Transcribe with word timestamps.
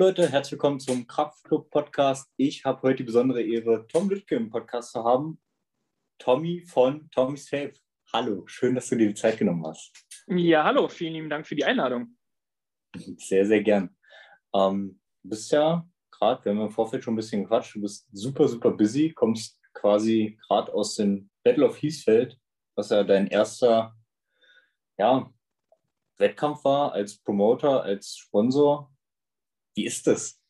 Leute, 0.00 0.32
herzlich 0.32 0.52
willkommen 0.52 0.80
zum 0.80 1.06
Kraftclub 1.06 1.68
Podcast. 1.68 2.32
Ich 2.38 2.64
habe 2.64 2.80
heute 2.80 2.96
die 2.96 3.02
besondere 3.02 3.42
Ehre, 3.42 3.86
Tom 3.86 4.08
Lüttke 4.08 4.34
im 4.34 4.48
Podcast 4.48 4.92
zu 4.92 5.04
haben. 5.04 5.38
Tommy 6.18 6.64
von 6.64 7.10
Tommy's 7.10 7.44
Tape. 7.44 7.74
Hallo, 8.10 8.46
schön, 8.46 8.74
dass 8.74 8.88
du 8.88 8.96
dir 8.96 9.08
die 9.08 9.14
Zeit 9.14 9.36
genommen 9.36 9.66
hast. 9.66 9.92
Ja, 10.26 10.64
hallo, 10.64 10.88
vielen 10.88 11.12
lieben 11.12 11.28
Dank 11.28 11.46
für 11.46 11.54
die 11.54 11.66
Einladung. 11.66 12.16
Sehr, 13.18 13.44
sehr 13.44 13.62
gern. 13.62 13.94
Ähm, 14.54 14.98
du 15.22 15.28
bist 15.28 15.52
ja 15.52 15.86
gerade, 16.10 16.46
wir 16.46 16.52
haben 16.52 16.62
im 16.62 16.70
Vorfeld 16.70 17.04
schon 17.04 17.12
ein 17.12 17.16
bisschen 17.18 17.42
gequatscht, 17.42 17.74
du 17.74 17.82
bist 17.82 18.08
super, 18.10 18.48
super 18.48 18.70
busy, 18.70 19.12
kommst 19.12 19.60
quasi 19.74 20.38
gerade 20.48 20.72
aus 20.72 20.94
dem 20.94 21.28
Battle 21.44 21.66
of 21.66 21.76
Hiesfeld, 21.76 22.38
was 22.74 22.88
ja 22.88 23.04
dein 23.04 23.26
erster 23.26 23.94
ja, 24.96 25.30
Wettkampf 26.16 26.64
war 26.64 26.92
als 26.92 27.18
Promoter, 27.18 27.82
als 27.82 28.16
Sponsor. 28.16 28.89
Wie 29.74 29.86
ist 29.86 30.06
das? 30.06 30.40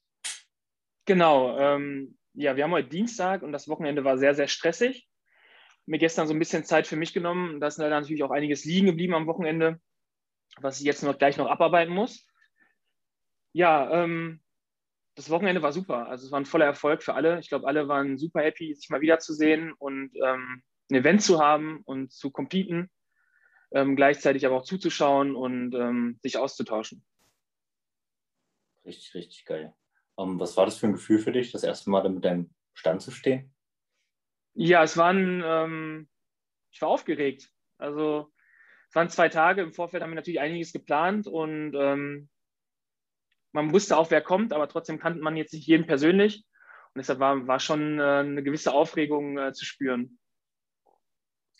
Genau, 1.06 1.58
ähm, 1.58 2.18
ja, 2.34 2.56
wir 2.56 2.64
haben 2.64 2.72
heute 2.72 2.88
Dienstag 2.88 3.42
und 3.42 3.52
das 3.52 3.68
Wochenende 3.68 4.04
war 4.04 4.18
sehr, 4.18 4.34
sehr 4.34 4.48
stressig. 4.48 5.08
Mir 5.86 5.98
gestern 5.98 6.28
so 6.28 6.34
ein 6.34 6.38
bisschen 6.38 6.64
Zeit 6.64 6.86
für 6.86 6.96
mich 6.96 7.12
genommen. 7.12 7.60
Da 7.60 7.66
ist 7.66 7.78
leider 7.78 7.98
natürlich 7.98 8.22
auch 8.22 8.30
einiges 8.30 8.64
liegen 8.64 8.86
geblieben 8.86 9.14
am 9.14 9.26
Wochenende, 9.26 9.80
was 10.60 10.78
ich 10.78 10.86
jetzt 10.86 11.02
noch 11.02 11.18
gleich 11.18 11.36
noch 11.36 11.48
abarbeiten 11.48 11.92
muss. 11.92 12.26
Ja, 13.52 14.04
ähm, 14.04 14.40
das 15.16 15.30
Wochenende 15.30 15.62
war 15.62 15.72
super. 15.72 16.08
Also 16.08 16.26
es 16.26 16.32
war 16.32 16.40
ein 16.40 16.46
voller 16.46 16.66
Erfolg 16.66 17.02
für 17.02 17.14
alle. 17.14 17.40
Ich 17.40 17.48
glaube, 17.48 17.66
alle 17.66 17.88
waren 17.88 18.16
super 18.16 18.42
happy, 18.42 18.74
sich 18.74 18.88
mal 18.90 19.00
wiederzusehen 19.00 19.72
und 19.72 20.12
ähm, 20.24 20.62
ein 20.90 20.94
Event 20.94 21.22
zu 21.22 21.40
haben 21.40 21.82
und 21.84 22.12
zu 22.12 22.30
competen, 22.30 22.90
ähm, 23.72 23.96
gleichzeitig 23.96 24.46
aber 24.46 24.56
auch 24.56 24.64
zuzuschauen 24.64 25.34
und 25.34 25.74
ähm, 25.74 26.18
sich 26.22 26.36
auszutauschen. 26.38 27.04
Richtig, 28.84 29.14
richtig 29.14 29.44
geil. 29.44 29.74
Um, 30.16 30.32
ähm, 30.32 30.40
was 30.40 30.56
war 30.56 30.66
das 30.66 30.78
für 30.78 30.86
ein 30.86 30.92
Gefühl 30.92 31.18
für 31.18 31.32
dich, 31.32 31.52
das 31.52 31.64
erste 31.64 31.90
Mal 31.90 32.08
mit 32.08 32.24
deinem 32.24 32.50
Stand 32.74 33.02
zu 33.02 33.10
stehen? 33.10 33.54
Ja, 34.54 34.82
es 34.82 34.96
waren, 34.96 35.42
ähm, 35.44 36.08
ich 36.70 36.80
war 36.82 36.88
aufgeregt. 36.88 37.50
Also 37.78 38.32
es 38.88 38.94
waren 38.94 39.08
zwei 39.08 39.28
Tage. 39.28 39.62
Im 39.62 39.72
Vorfeld 39.72 40.02
haben 40.02 40.10
wir 40.10 40.16
natürlich 40.16 40.40
einiges 40.40 40.72
geplant 40.72 41.26
und 41.26 41.74
ähm, 41.74 42.28
man 43.52 43.72
wusste 43.72 43.96
auch, 43.96 44.10
wer 44.10 44.22
kommt, 44.22 44.52
aber 44.52 44.68
trotzdem 44.68 44.98
kannte 44.98 45.20
man 45.20 45.36
jetzt 45.36 45.52
nicht 45.52 45.66
jeden 45.66 45.86
persönlich. 45.86 46.44
Und 46.92 46.98
deshalb 46.98 47.20
war, 47.20 47.46
war 47.46 47.60
schon 47.60 47.98
äh, 47.98 48.02
eine 48.02 48.42
gewisse 48.42 48.72
Aufregung 48.72 49.38
äh, 49.38 49.52
zu 49.52 49.64
spüren. 49.64 50.18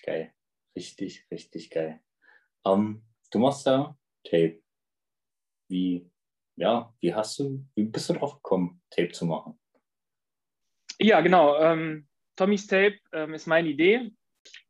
Geil. 0.03 0.33
Richtig, 0.75 1.27
richtig 1.31 1.71
geil. 1.71 2.01
Um, 2.63 3.05
du 3.31 3.39
machst 3.39 3.67
da 3.67 3.97
Tape. 4.25 4.63
Wie 5.69 6.10
ja, 6.61 6.93
wie 7.01 7.15
hast 7.15 7.39
du, 7.39 7.65
wie 7.75 7.85
bist 7.85 8.11
du 8.11 8.13
drauf 8.13 8.35
gekommen, 8.35 8.83
Tape 8.91 9.13
zu 9.13 9.25
machen? 9.25 9.59
Ja, 10.99 11.23
genau. 11.23 11.57
Ähm, 11.59 12.07
Tommy's 12.37 12.67
Tape 12.67 12.99
ähm, 13.13 13.33
ist 13.33 13.47
meine 13.47 13.69
Idee. 13.69 14.13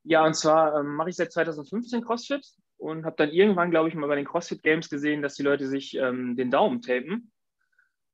Ja, 0.05 0.25
und 0.25 0.35
zwar 0.35 0.79
ähm, 0.79 0.95
mache 0.95 1.11
ich 1.11 1.17
seit 1.17 1.33
2015 1.33 2.05
CrossFit 2.05 2.47
und 2.77 3.05
habe 3.05 3.17
dann 3.17 3.31
irgendwann, 3.31 3.73
glaube 3.73 3.89
ich, 3.89 3.97
mal 3.97 4.07
bei 4.07 4.15
den 4.15 4.25
CrossFit 4.25 4.63
Games 4.63 4.89
gesehen, 4.89 5.21
dass 5.21 5.35
die 5.35 5.43
Leute 5.43 5.67
sich 5.67 5.97
ähm, 5.97 6.37
den 6.37 6.53
Daumen 6.53 6.81
tapen 6.81 7.33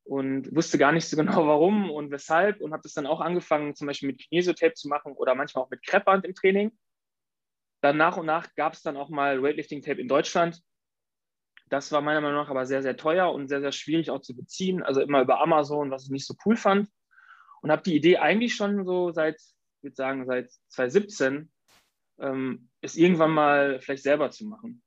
und 0.05 0.55
wusste 0.57 0.79
gar 0.79 0.93
nicht 0.93 1.07
so 1.07 1.17
genau 1.23 1.47
warum 1.47 1.91
und 1.91 2.11
weshalb 2.11 2.63
und 2.63 2.73
habe 2.73 2.83
das 2.83 2.95
dann 2.95 3.07
auch 3.07 3.21
angefangen, 3.21 3.75
zum 3.75 3.89
Beispiel 3.89 4.09
mit 4.09 4.21
Kinesiotape 4.21 4.73
zu 4.73 4.89
machen 4.89 5.13
oder 5.13 5.35
manchmal 5.35 5.65
auch 5.65 5.71
mit 5.71 5.85
Kreppband 5.87 6.25
im 6.25 6.35
Training. 6.35 6.73
Dann 7.83 7.99
nach 7.99 8.17
und 8.17 8.25
nach 8.25 8.55
gab 8.55 8.73
es 8.73 8.81
dann 8.81 8.97
auch 8.97 9.11
mal 9.11 9.43
Weightlifting 9.43 9.83
Tape 9.83 10.01
in 10.01 10.09
Deutschland 10.09 10.63
das 11.69 11.91
war 11.91 12.01
meiner 12.01 12.21
Meinung 12.21 12.37
nach 12.37 12.51
aber 12.51 12.67
sehr, 12.67 12.83
sehr 12.83 12.97
teuer 12.97 13.33
und 13.33 13.49
sehr, 13.49 13.61
sehr 13.61 13.73
schwierig 13.73 14.11
auch 14.11 14.21
zu 14.21 14.37
beziehen. 14.37 14.83
Also 14.83 15.01
immer 15.01 15.23
über 15.23 15.41
Amazon, 15.41 15.91
was 15.91 16.05
ich 16.05 16.11
nicht 16.11 16.27
so 16.27 16.35
cool 16.45 16.57
fand. 16.57 16.89
Und 17.61 17.71
habe 17.73 17.83
die 17.83 17.97
Idee 17.97 18.19
eigentlich 18.19 18.55
schon 18.55 18.85
so 18.85 19.11
seit, 19.11 19.37
ich 19.37 19.83
würde 19.83 19.97
sagen, 19.97 20.27
seit 20.27 20.51
2017, 20.69 21.51
ähm, 22.21 22.69
es 22.81 22.97
irgendwann 22.97 23.33
mal 23.33 23.81
vielleicht 23.81 24.05
selber 24.05 24.31
zu 24.31 24.47
machen. 24.47 24.83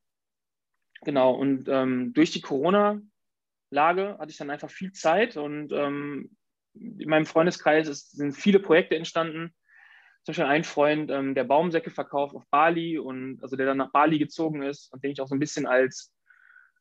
Genau, 1.01 1.34
und 1.34 1.67
ähm, 1.67 2.13
durch 2.13 2.31
die 2.31 2.41
Corona-Lage 2.41 4.17
hatte 4.19 4.31
ich 4.31 4.38
dann 4.38 4.50
einfach 4.50 4.69
viel 4.69 4.91
Zeit 4.91 5.38
und 5.38 5.72
ähm, 5.72 6.35
in 6.73 7.09
meinem 7.09 7.25
Freundeskreis 7.25 7.88
ist, 7.88 8.11
sind 8.11 8.34
viele 8.34 8.59
Projekte 8.59 8.96
entstanden. 8.96 9.53
Zum 10.23 10.34
Beispiel 10.34 10.46
ein 10.46 10.63
Freund, 10.63 11.09
ähm, 11.11 11.35
der 11.35 11.46
Baumsäcke 11.46 11.90
verkauft 11.90 12.35
auf 12.35 12.46
Bali 12.50 13.00
und 13.00 13.41
also 13.41 13.56
der 13.56 13.66
dann 13.66 13.78
nach 13.78 13.91
Bali 13.91 14.19
gezogen 14.19 14.61
ist 14.61 14.91
und 14.94 15.03
den 15.03 15.11
ich 15.11 15.22
auch 15.22 15.28
so 15.28 15.35
ein 15.35 15.40
bisschen 15.40 15.66
als 15.66 16.13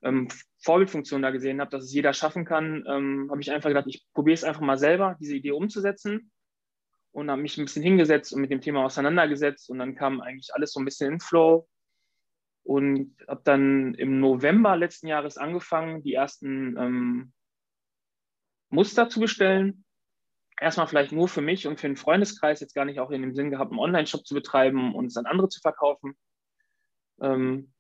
ähm, 0.02 0.28
Vorbildfunktion 0.62 1.22
da 1.22 1.30
gesehen 1.30 1.60
habe, 1.60 1.70
dass 1.70 1.84
es 1.84 1.92
jeder 1.92 2.12
schaffen 2.12 2.44
kann, 2.44 2.84
ähm, 2.88 3.28
habe 3.30 3.40
ich 3.40 3.50
einfach 3.50 3.70
gedacht, 3.70 3.86
ich 3.88 4.06
probiere 4.12 4.34
es 4.34 4.44
einfach 4.44 4.60
mal 4.60 4.78
selber, 4.78 5.16
diese 5.20 5.36
Idee 5.36 5.52
umzusetzen 5.52 6.30
und 7.12 7.30
habe 7.30 7.42
mich 7.42 7.58
ein 7.58 7.64
bisschen 7.64 7.82
hingesetzt 7.82 8.32
und 8.32 8.40
mit 8.40 8.50
dem 8.50 8.60
Thema 8.60 8.84
auseinandergesetzt 8.84 9.70
und 9.70 9.78
dann 9.78 9.94
kam 9.94 10.20
eigentlich 10.20 10.54
alles 10.54 10.72
so 10.72 10.80
ein 10.80 10.84
bisschen 10.84 11.14
in 11.14 11.20
Flow 11.20 11.68
und 12.64 13.16
habe 13.26 13.40
dann 13.44 13.94
im 13.94 14.20
November 14.20 14.76
letzten 14.76 15.06
Jahres 15.06 15.38
angefangen, 15.38 16.02
die 16.02 16.14
ersten 16.14 16.76
ähm, 16.76 17.32
Muster 18.68 19.08
zu 19.08 19.20
bestellen. 19.20 19.84
Erstmal 20.60 20.86
vielleicht 20.86 21.12
nur 21.12 21.28
für 21.28 21.40
mich 21.40 21.66
und 21.66 21.80
für 21.80 21.86
den 21.86 21.96
Freundeskreis, 21.96 22.60
jetzt 22.60 22.74
gar 22.74 22.84
nicht 22.84 23.00
auch 23.00 23.10
in 23.10 23.22
dem 23.22 23.34
Sinn 23.34 23.50
gehabt, 23.50 23.70
einen 23.70 23.80
Online-Shop 23.80 24.26
zu 24.26 24.34
betreiben 24.34 24.94
und 24.94 25.06
es 25.06 25.16
an 25.16 25.26
andere 25.26 25.48
zu 25.48 25.60
verkaufen. 25.60 26.16
Ähm, 27.22 27.72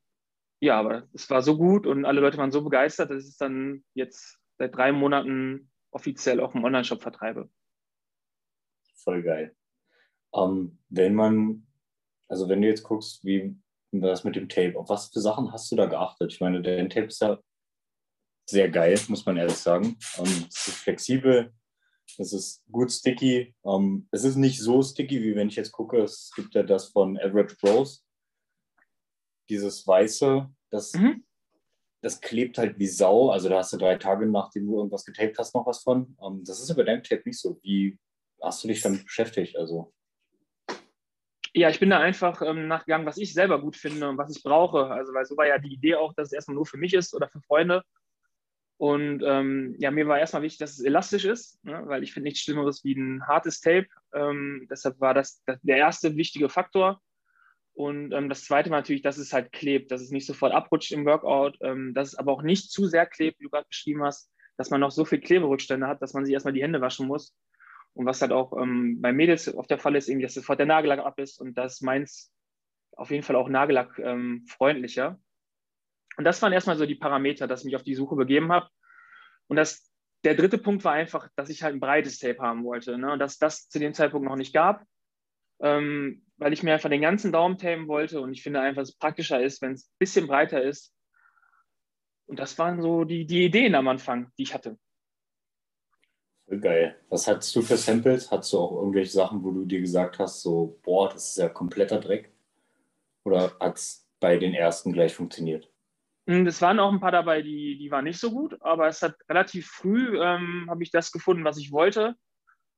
ja, 0.60 0.78
aber 0.78 1.08
es 1.12 1.28
war 1.30 1.42
so 1.42 1.56
gut 1.56 1.86
und 1.86 2.04
alle 2.04 2.20
Leute 2.20 2.38
waren 2.38 2.50
so 2.50 2.62
begeistert, 2.62 3.10
dass 3.10 3.22
ich 3.22 3.30
es 3.30 3.36
dann 3.36 3.84
jetzt 3.94 4.38
seit 4.58 4.74
drei 4.74 4.92
Monaten 4.92 5.70
offiziell 5.90 6.40
auch 6.40 6.54
im 6.54 6.64
Online-Shop 6.64 7.00
vertreibe. 7.00 7.48
Voll 8.96 9.22
geil. 9.22 9.56
Ähm, 10.34 10.78
wenn 10.88 11.14
man, 11.14 11.66
also 12.28 12.48
wenn 12.48 12.60
du 12.60 12.68
jetzt 12.68 12.82
guckst, 12.82 13.24
wie 13.24 13.56
das 13.92 14.24
mit 14.24 14.36
dem 14.36 14.48
Tape, 14.48 14.78
auf 14.78 14.88
was 14.88 15.10
für 15.10 15.20
Sachen 15.20 15.52
hast 15.52 15.70
du 15.70 15.76
da 15.76 15.86
geachtet? 15.86 16.32
Ich 16.32 16.40
meine, 16.40 16.60
dein 16.60 16.90
Tape 16.90 17.06
ist 17.06 17.22
ja 17.22 17.38
sehr 18.46 18.68
geil, 18.68 18.98
muss 19.08 19.24
man 19.24 19.36
ehrlich 19.36 19.56
sagen. 19.56 19.96
Ähm, 20.18 20.46
es 20.48 20.68
ist 20.68 20.78
flexibel, 20.78 21.54
es 22.18 22.32
ist 22.32 22.64
gut 22.70 22.90
sticky. 22.90 23.54
Ähm, 23.64 24.08
es 24.10 24.24
ist 24.24 24.36
nicht 24.36 24.60
so 24.60 24.82
sticky, 24.82 25.22
wie 25.22 25.36
wenn 25.36 25.48
ich 25.48 25.56
jetzt 25.56 25.72
gucke, 25.72 26.02
es 26.02 26.32
gibt 26.34 26.54
ja 26.54 26.62
das 26.62 26.88
von 26.88 27.16
Average 27.18 27.56
Bros 27.60 28.04
dieses 29.48 29.86
Weiße, 29.86 30.48
das, 30.70 30.92
mhm. 30.94 31.24
das 32.02 32.20
klebt 32.20 32.58
halt 32.58 32.78
wie 32.78 32.86
Sau. 32.86 33.30
Also 33.30 33.48
da 33.48 33.58
hast 33.58 33.72
du 33.72 33.76
drei 33.76 33.96
Tage, 33.96 34.26
nachdem 34.26 34.66
du 34.66 34.76
irgendwas 34.76 35.04
getaped 35.04 35.38
hast, 35.38 35.54
noch 35.54 35.66
was 35.66 35.82
von. 35.82 36.14
Um, 36.18 36.38
ähm, 36.38 36.44
das 36.44 36.60
ist 36.60 36.70
aber 36.70 36.84
deinem 36.84 37.02
Tape 37.02 37.22
nicht 37.24 37.40
so. 37.40 37.58
Wie 37.62 37.98
hast 38.42 38.62
du 38.64 38.68
dich 38.68 38.82
damit 38.82 39.04
beschäftigt? 39.04 39.56
Also 39.56 39.92
ja, 41.54 41.70
ich 41.70 41.80
bin 41.80 41.90
da 41.90 41.98
einfach 41.98 42.42
ähm, 42.42 42.68
nachgegangen, 42.68 43.06
was 43.06 43.18
ich 43.18 43.32
selber 43.32 43.60
gut 43.60 43.76
finde 43.76 44.08
und 44.08 44.18
was 44.18 44.34
ich 44.34 44.42
brauche. 44.42 44.86
Also, 44.86 45.12
weil 45.12 45.24
so 45.24 45.36
war 45.36 45.46
ja 45.46 45.58
die 45.58 45.72
Idee 45.72 45.96
auch, 45.96 46.12
dass 46.14 46.28
es 46.28 46.32
erstmal 46.32 46.54
nur 46.54 46.66
für 46.66 46.76
mich 46.76 46.94
ist 46.94 47.14
oder 47.14 47.28
für 47.28 47.40
Freunde. 47.40 47.82
Und 48.76 49.24
ähm, 49.24 49.74
ja, 49.78 49.90
mir 49.90 50.06
war 50.06 50.20
erstmal 50.20 50.42
wichtig, 50.42 50.58
dass 50.58 50.78
es 50.78 50.84
elastisch 50.84 51.24
ist, 51.24 51.62
ne? 51.64 51.82
weil 51.86 52.04
ich 52.04 52.12
finde 52.12 52.28
nichts 52.28 52.42
Schlimmeres 52.42 52.84
wie 52.84 52.94
ein 52.94 53.26
hartes 53.26 53.60
Tape. 53.60 53.88
Ähm, 54.14 54.68
deshalb 54.70 55.00
war 55.00 55.14
das, 55.14 55.42
das, 55.46 55.58
der 55.62 55.78
erste 55.78 56.14
wichtige 56.16 56.48
Faktor. 56.48 57.00
Und 57.78 58.12
ähm, 58.12 58.28
das 58.28 58.44
zweite 58.44 58.70
war 58.70 58.78
natürlich, 58.78 59.02
dass 59.02 59.18
es 59.18 59.32
halt 59.32 59.52
klebt, 59.52 59.92
dass 59.92 60.00
es 60.00 60.10
nicht 60.10 60.26
sofort 60.26 60.52
abrutscht 60.52 60.90
im 60.90 61.06
Workout, 61.06 61.58
ähm, 61.60 61.94
dass 61.94 62.08
es 62.08 62.14
aber 62.16 62.32
auch 62.32 62.42
nicht 62.42 62.72
zu 62.72 62.86
sehr 62.86 63.06
klebt, 63.06 63.38
wie 63.38 63.44
du 63.44 63.50
gerade 63.50 63.68
beschrieben 63.68 64.02
hast, 64.02 64.32
dass 64.56 64.70
man 64.70 64.80
noch 64.80 64.90
so 64.90 65.04
viel 65.04 65.20
Kleberückstände 65.20 65.86
hat, 65.86 66.02
dass 66.02 66.12
man 66.12 66.24
sich 66.24 66.34
erstmal 66.34 66.54
die 66.54 66.62
Hände 66.62 66.80
waschen 66.80 67.06
muss. 67.06 67.36
Und 67.94 68.04
was 68.04 68.20
halt 68.20 68.32
auch 68.32 68.52
ähm, 68.60 69.00
bei 69.00 69.12
Mädels 69.12 69.54
oft 69.54 69.70
der 69.70 69.78
Fall 69.78 69.94
ist, 69.94 70.08
irgendwie, 70.08 70.24
dass 70.24 70.34
sofort 70.34 70.58
der 70.58 70.66
Nagellack 70.66 70.98
ab 70.98 71.20
ist 71.20 71.40
und 71.40 71.56
das 71.56 71.80
meins 71.80 72.32
auf 72.96 73.12
jeden 73.12 73.22
Fall 73.22 73.36
auch 73.36 73.48
Nagellack 73.48 73.96
ähm, 74.00 74.44
freundlicher. 74.48 75.20
Und 76.16 76.24
das 76.24 76.42
waren 76.42 76.52
erstmal 76.52 76.76
so 76.76 76.84
die 76.84 76.96
Parameter, 76.96 77.46
dass 77.46 77.60
ich 77.60 77.66
mich 77.66 77.76
auf 77.76 77.84
die 77.84 77.94
Suche 77.94 78.16
begeben 78.16 78.50
habe. 78.50 78.68
Und 79.46 79.54
das, 79.54 79.88
der 80.24 80.34
dritte 80.34 80.58
Punkt 80.58 80.82
war 80.82 80.94
einfach, 80.94 81.28
dass 81.36 81.48
ich 81.48 81.62
halt 81.62 81.76
ein 81.76 81.80
breites 81.80 82.18
Tape 82.18 82.40
haben 82.40 82.64
wollte. 82.64 82.98
Ne? 82.98 83.12
Und 83.12 83.20
dass 83.20 83.38
das 83.38 83.68
zu 83.68 83.78
dem 83.78 83.94
Zeitpunkt 83.94 84.28
noch 84.28 84.34
nicht 84.34 84.52
gab 84.52 84.84
ähm, 85.60 86.22
weil 86.36 86.52
ich 86.52 86.62
mir 86.62 86.72
einfach 86.72 86.90
den 86.90 87.00
ganzen 87.00 87.32
Daumen 87.32 87.58
tapen 87.58 87.88
wollte 87.88 88.20
und 88.20 88.32
ich 88.32 88.42
finde 88.42 88.60
einfach, 88.60 88.82
dass 88.82 88.90
es 88.90 88.96
praktischer 88.96 89.42
ist, 89.42 89.60
wenn 89.60 89.72
es 89.72 89.86
ein 89.86 89.98
bisschen 89.98 90.26
breiter 90.26 90.62
ist. 90.62 90.94
Und 92.26 92.38
das 92.38 92.58
waren 92.58 92.80
so 92.80 93.04
die, 93.04 93.26
die 93.26 93.44
Ideen 93.44 93.74
am 93.74 93.88
Anfang, 93.88 94.30
die 94.38 94.42
ich 94.42 94.54
hatte. 94.54 94.78
Geil. 96.60 96.96
Was 97.10 97.26
hattest 97.26 97.54
du 97.56 97.62
für 97.62 97.76
Samples? 97.76 98.30
Hattest 98.30 98.52
du 98.52 98.58
auch 98.58 98.72
irgendwelche 98.78 99.12
Sachen, 99.12 99.42
wo 99.42 99.50
du 99.50 99.64
dir 99.64 99.80
gesagt 99.80 100.18
hast, 100.18 100.42
so, 100.42 100.78
boah, 100.82 101.10
das 101.10 101.30
ist 101.30 101.38
ja 101.38 101.48
kompletter 101.48 102.00
Dreck? 102.00 102.32
Oder 103.24 103.52
hat 103.60 103.76
es 103.76 104.08
bei 104.20 104.38
den 104.38 104.54
ersten 104.54 104.92
gleich 104.92 105.14
funktioniert? 105.14 105.70
Hm, 106.26 106.46
es 106.46 106.62
waren 106.62 106.78
auch 106.78 106.92
ein 106.92 107.00
paar 107.00 107.12
dabei, 107.12 107.42
die, 107.42 107.76
die 107.78 107.90
waren 107.90 108.04
nicht 108.04 108.20
so 108.20 108.30
gut, 108.30 108.56
aber 108.60 108.88
es 108.88 109.02
hat 109.02 109.16
relativ 109.28 109.66
früh, 109.66 110.18
ähm, 110.22 110.66
habe 110.68 110.82
ich 110.82 110.90
das 110.90 111.12
gefunden, 111.12 111.44
was 111.44 111.58
ich 111.58 111.72
wollte 111.72 112.16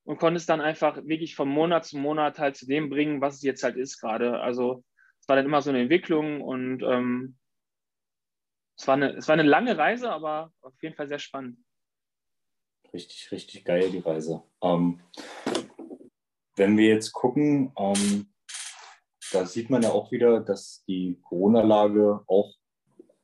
und 0.05 0.19
konnte 0.19 0.38
es 0.38 0.47
dann 0.47 0.61
einfach 0.61 0.97
wirklich 1.05 1.35
von 1.35 1.49
Monat 1.49 1.85
zu 1.85 1.99
Monat 1.99 2.38
halt 2.38 2.56
zu 2.56 2.67
dem 2.67 2.91
bringen, 2.91 3.20
was 3.20 3.37
es 3.37 3.43
jetzt 3.43 3.62
halt 3.62 3.76
ist 3.76 4.00
gerade. 4.00 4.41
Also 4.41 4.85
es 5.20 5.29
war 5.29 5.37
dann 5.37 5.44
immer 5.44 5.62
so 5.62 5.70
eine 5.70 5.82
Entwicklung 5.82 6.41
und 6.41 6.82
ähm, 6.82 7.37
es, 8.76 8.87
war 8.87 8.94
eine, 8.94 9.17
es 9.17 9.29
war 9.29 9.35
eine 9.35 9.43
lange 9.43 9.76
Reise, 9.76 10.11
aber 10.11 10.52
auf 10.62 10.82
jeden 10.82 10.97
Fall 10.97 11.08
sehr 11.08 11.19
spannend. 11.19 11.58
Richtig, 12.93 13.31
richtig 13.31 13.64
geil, 13.64 13.91
die 13.91 13.99
Reise. 13.99 14.43
Ähm, 14.62 15.00
wenn 16.56 16.76
wir 16.76 16.88
jetzt 16.88 17.12
gucken, 17.12 17.73
ähm, 17.76 18.32
da 19.32 19.47
sieht 19.47 19.70
man 19.70 19.82
ja 19.82 19.91
auch 19.91 20.11
wieder, 20.11 20.41
dass 20.41 20.85
die 20.88 21.20
Corona-Lage 21.23 22.25
auch 22.26 22.55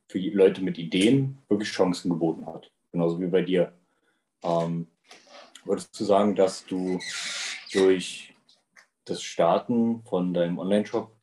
für 0.08 0.18
Leute 0.18 0.62
mit 0.62 0.78
Ideen 0.78 1.42
wirklich 1.48 1.70
Chancen 1.70 2.10
geboten 2.10 2.46
hat. 2.46 2.70
Genauso 2.92 3.20
wie 3.20 3.26
bei 3.26 3.42
dir. 3.42 3.76
Ähm, 4.42 4.86
würdest 5.66 5.98
du 5.98 6.04
sagen, 6.04 6.34
dass 6.34 6.64
du 6.64 7.00
durch 7.72 8.34
das 9.04 9.22
Starten 9.22 10.02
von 10.04 10.34
deinem 10.34 10.58
Online-Shop, 10.58 11.14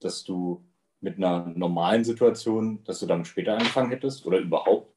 dass 0.00 0.24
du 0.24 0.64
mit 1.00 1.16
einer 1.16 1.46
normalen 1.46 2.04
Situation, 2.04 2.82
dass 2.84 3.00
du 3.00 3.06
damit 3.06 3.26
später 3.26 3.54
angefangen 3.54 3.90
hättest 3.90 4.26
oder 4.26 4.38
überhaupt? 4.38 4.92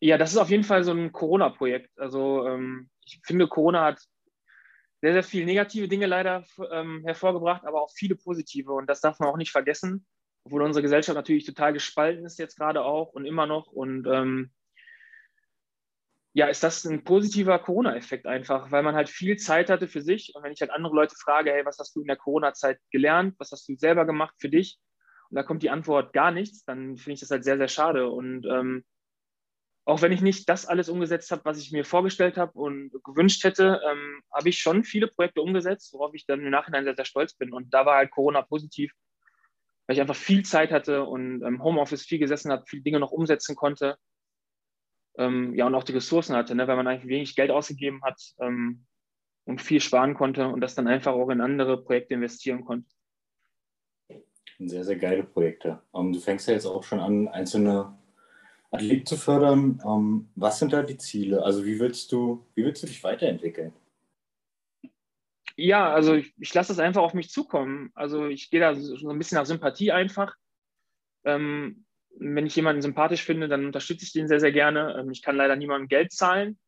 Ja, 0.00 0.18
das 0.18 0.32
ist 0.32 0.38
auf 0.38 0.50
jeden 0.50 0.64
Fall 0.64 0.84
so 0.84 0.92
ein 0.92 1.12
Corona-Projekt. 1.12 1.98
Also 1.98 2.46
ähm, 2.46 2.90
ich 3.04 3.20
finde, 3.24 3.48
Corona 3.48 3.84
hat 3.84 4.02
sehr, 5.00 5.14
sehr 5.14 5.22
viele 5.22 5.46
negative 5.46 5.88
Dinge 5.88 6.06
leider 6.06 6.44
ähm, 6.70 7.02
hervorgebracht, 7.04 7.64
aber 7.64 7.82
auch 7.82 7.90
viele 7.90 8.14
positive. 8.14 8.72
Und 8.72 8.86
das 8.86 9.00
darf 9.00 9.18
man 9.18 9.30
auch 9.30 9.36
nicht 9.36 9.52
vergessen, 9.52 10.06
obwohl 10.44 10.62
unsere 10.62 10.82
Gesellschaft 10.82 11.16
natürlich 11.16 11.44
total 11.44 11.72
gespalten 11.72 12.24
ist 12.24 12.38
jetzt 12.38 12.56
gerade 12.56 12.84
auch 12.84 13.12
und 13.12 13.24
immer 13.24 13.46
noch. 13.46 13.68
Und 13.68 14.06
ähm, 14.06 14.50
ja, 16.36 16.48
ist 16.48 16.64
das 16.64 16.84
ein 16.84 17.04
positiver 17.04 17.60
Corona-Effekt 17.60 18.26
einfach, 18.26 18.72
weil 18.72 18.82
man 18.82 18.96
halt 18.96 19.08
viel 19.08 19.36
Zeit 19.36 19.70
hatte 19.70 19.86
für 19.86 20.02
sich. 20.02 20.32
Und 20.34 20.42
wenn 20.42 20.52
ich 20.52 20.60
halt 20.60 20.72
andere 20.72 20.92
Leute 20.94 21.14
frage, 21.14 21.52
hey, 21.52 21.64
was 21.64 21.78
hast 21.78 21.94
du 21.94 22.00
in 22.00 22.08
der 22.08 22.16
Corona-Zeit 22.16 22.80
gelernt? 22.90 23.36
Was 23.38 23.52
hast 23.52 23.68
du 23.68 23.76
selber 23.76 24.04
gemacht 24.04 24.34
für 24.40 24.48
dich? 24.48 24.76
Und 25.30 25.36
da 25.36 25.44
kommt 25.44 25.62
die 25.62 25.70
Antwort 25.70 26.12
gar 26.12 26.32
nichts, 26.32 26.64
dann 26.64 26.96
finde 26.96 27.14
ich 27.14 27.20
das 27.20 27.30
halt 27.30 27.44
sehr, 27.44 27.56
sehr 27.56 27.68
schade. 27.68 28.10
Und 28.10 28.46
ähm, 28.46 28.84
auch 29.84 30.02
wenn 30.02 30.10
ich 30.10 30.22
nicht 30.22 30.48
das 30.48 30.66
alles 30.66 30.88
umgesetzt 30.88 31.30
habe, 31.30 31.44
was 31.44 31.60
ich 31.60 31.70
mir 31.70 31.84
vorgestellt 31.84 32.36
habe 32.36 32.52
und 32.58 32.90
gewünscht 33.04 33.44
hätte, 33.44 33.80
ähm, 33.88 34.20
habe 34.32 34.48
ich 34.48 34.58
schon 34.58 34.82
viele 34.82 35.06
Projekte 35.06 35.40
umgesetzt, 35.40 35.92
worauf 35.92 36.14
ich 36.14 36.26
dann 36.26 36.40
im 36.40 36.50
Nachhinein 36.50 36.82
sehr, 36.82 36.96
sehr 36.96 37.04
stolz 37.04 37.34
bin. 37.34 37.52
Und 37.52 37.72
da 37.72 37.86
war 37.86 37.96
halt 37.98 38.10
Corona 38.10 38.42
positiv, 38.42 38.92
weil 39.86 39.94
ich 39.94 40.00
einfach 40.00 40.16
viel 40.16 40.44
Zeit 40.44 40.72
hatte 40.72 41.04
und 41.04 41.42
im 41.42 41.62
Homeoffice 41.62 42.04
viel 42.04 42.18
gesessen 42.18 42.50
habe, 42.50 42.64
viele 42.66 42.82
Dinge 42.82 42.98
noch 42.98 43.12
umsetzen 43.12 43.54
konnte 43.54 43.98
ähm, 45.16 45.54
ja, 45.54 45.66
und 45.66 45.74
auch 45.74 45.84
die 45.84 45.92
Ressourcen 45.92 46.36
hatte, 46.36 46.54
ne, 46.54 46.66
weil 46.66 46.76
man 46.76 46.86
eigentlich 46.86 47.08
wenig 47.08 47.36
Geld 47.36 47.50
ausgegeben 47.50 48.02
hat 48.02 48.20
ähm, 48.40 48.84
und 49.44 49.62
viel 49.62 49.80
sparen 49.80 50.14
konnte 50.14 50.48
und 50.48 50.60
das 50.60 50.74
dann 50.74 50.88
einfach 50.88 51.12
auch 51.12 51.28
in 51.30 51.40
andere 51.40 51.82
Projekte 51.82 52.14
investieren 52.14 52.64
konnte. 52.64 52.88
Sehr, 54.58 54.84
sehr 54.84 54.96
geile 54.96 55.24
Projekte. 55.24 55.82
Um, 55.90 56.06
ähm, 56.06 56.12
du 56.12 56.20
fängst 56.20 56.48
ja 56.48 56.54
jetzt 56.54 56.66
auch 56.66 56.82
schon 56.84 57.00
an, 57.00 57.28
einzelne 57.28 57.98
Athleten 58.70 59.06
zu 59.06 59.16
fördern. 59.16 59.80
Um, 59.82 59.86
ähm, 59.86 60.28
was 60.36 60.58
sind 60.58 60.72
da 60.72 60.82
die 60.82 60.96
Ziele? 60.96 61.42
Also 61.42 61.64
wie 61.64 61.78
willst 61.80 62.12
du, 62.12 62.46
wie 62.54 62.64
willst 62.64 62.82
du 62.82 62.86
dich 62.86 63.02
weiterentwickeln? 63.02 63.72
Ja, 65.56 65.92
also 65.92 66.14
ich, 66.14 66.34
ich 66.38 66.52
lasse 66.52 66.72
das 66.72 66.80
einfach 66.80 67.02
auf 67.02 67.14
mich 67.14 67.30
zukommen. 67.30 67.90
Also 67.94 68.26
ich 68.26 68.50
gehe 68.50 68.60
da 68.60 68.74
so 68.74 69.08
ein 69.08 69.18
bisschen 69.18 69.36
nach 69.36 69.46
Sympathie 69.46 69.92
einfach. 69.92 70.34
Ähm, 71.24 71.84
wenn 72.18 72.46
ich 72.46 72.56
jemanden 72.56 72.82
sympathisch 72.82 73.24
finde, 73.24 73.48
dann 73.48 73.66
unterstütze 73.66 74.04
ich 74.04 74.12
den 74.12 74.28
sehr, 74.28 74.40
sehr 74.40 74.52
gerne. 74.52 74.96
Ähm, 74.98 75.10
ich 75.10 75.22
kann 75.22 75.36
leider 75.36 75.56
niemandem 75.56 75.88
Geld 75.88 76.12
zahlen, 76.12 76.58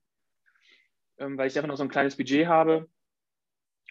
ähm, 1.18 1.38
weil 1.38 1.48
ich 1.48 1.56
einfach 1.56 1.68
noch 1.68 1.76
so 1.76 1.84
ein 1.84 1.90
kleines 1.90 2.16
Budget 2.16 2.46
habe. 2.46 2.88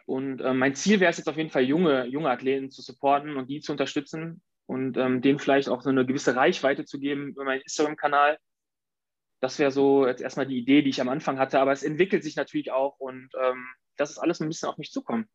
Und 0.05 0.41
ähm, 0.41 0.59
mein 0.59 0.75
Ziel 0.75 0.99
wäre 0.99 1.09
es 1.09 1.17
jetzt 1.17 1.27
auf 1.27 1.37
jeden 1.37 1.49
Fall, 1.49 1.63
junge, 1.63 2.05
junge 2.05 2.29
Athleten 2.29 2.69
zu 2.69 2.81
supporten 2.81 3.37
und 3.37 3.49
die 3.49 3.59
zu 3.59 3.71
unterstützen 3.71 4.41
und 4.67 4.93
denen 4.93 5.37
vielleicht 5.37 5.69
auch 5.69 5.83
so 5.83 5.91
eine 5.91 6.07
gewisse 6.07 6.35
Reichweite 6.35 6.85
zu 6.85 6.99
geben 6.99 7.29
über 7.29 7.43
meinen 7.43 7.61
Instagram-Kanal. 7.61 8.39
Das 9.39 9.59
wäre 9.59 9.69
so 9.69 10.07
jetzt 10.07 10.21
erstmal 10.21 10.47
die 10.47 10.57
Idee, 10.57 10.81
die 10.81 10.89
ich 10.89 10.99
am 11.01 11.09
Anfang 11.09 11.37
hatte. 11.37 11.59
Aber 11.59 11.71
es 11.71 11.83
entwickelt 11.83 12.23
sich 12.23 12.35
natürlich 12.35 12.71
auch 12.71 12.99
und 12.99 13.29
das 13.95 14.09
ist 14.09 14.17
alles 14.17 14.39
ein 14.39 14.47
bisschen 14.47 14.67
auf 14.67 14.79
mich 14.79 14.91
zukommen. 14.91 15.29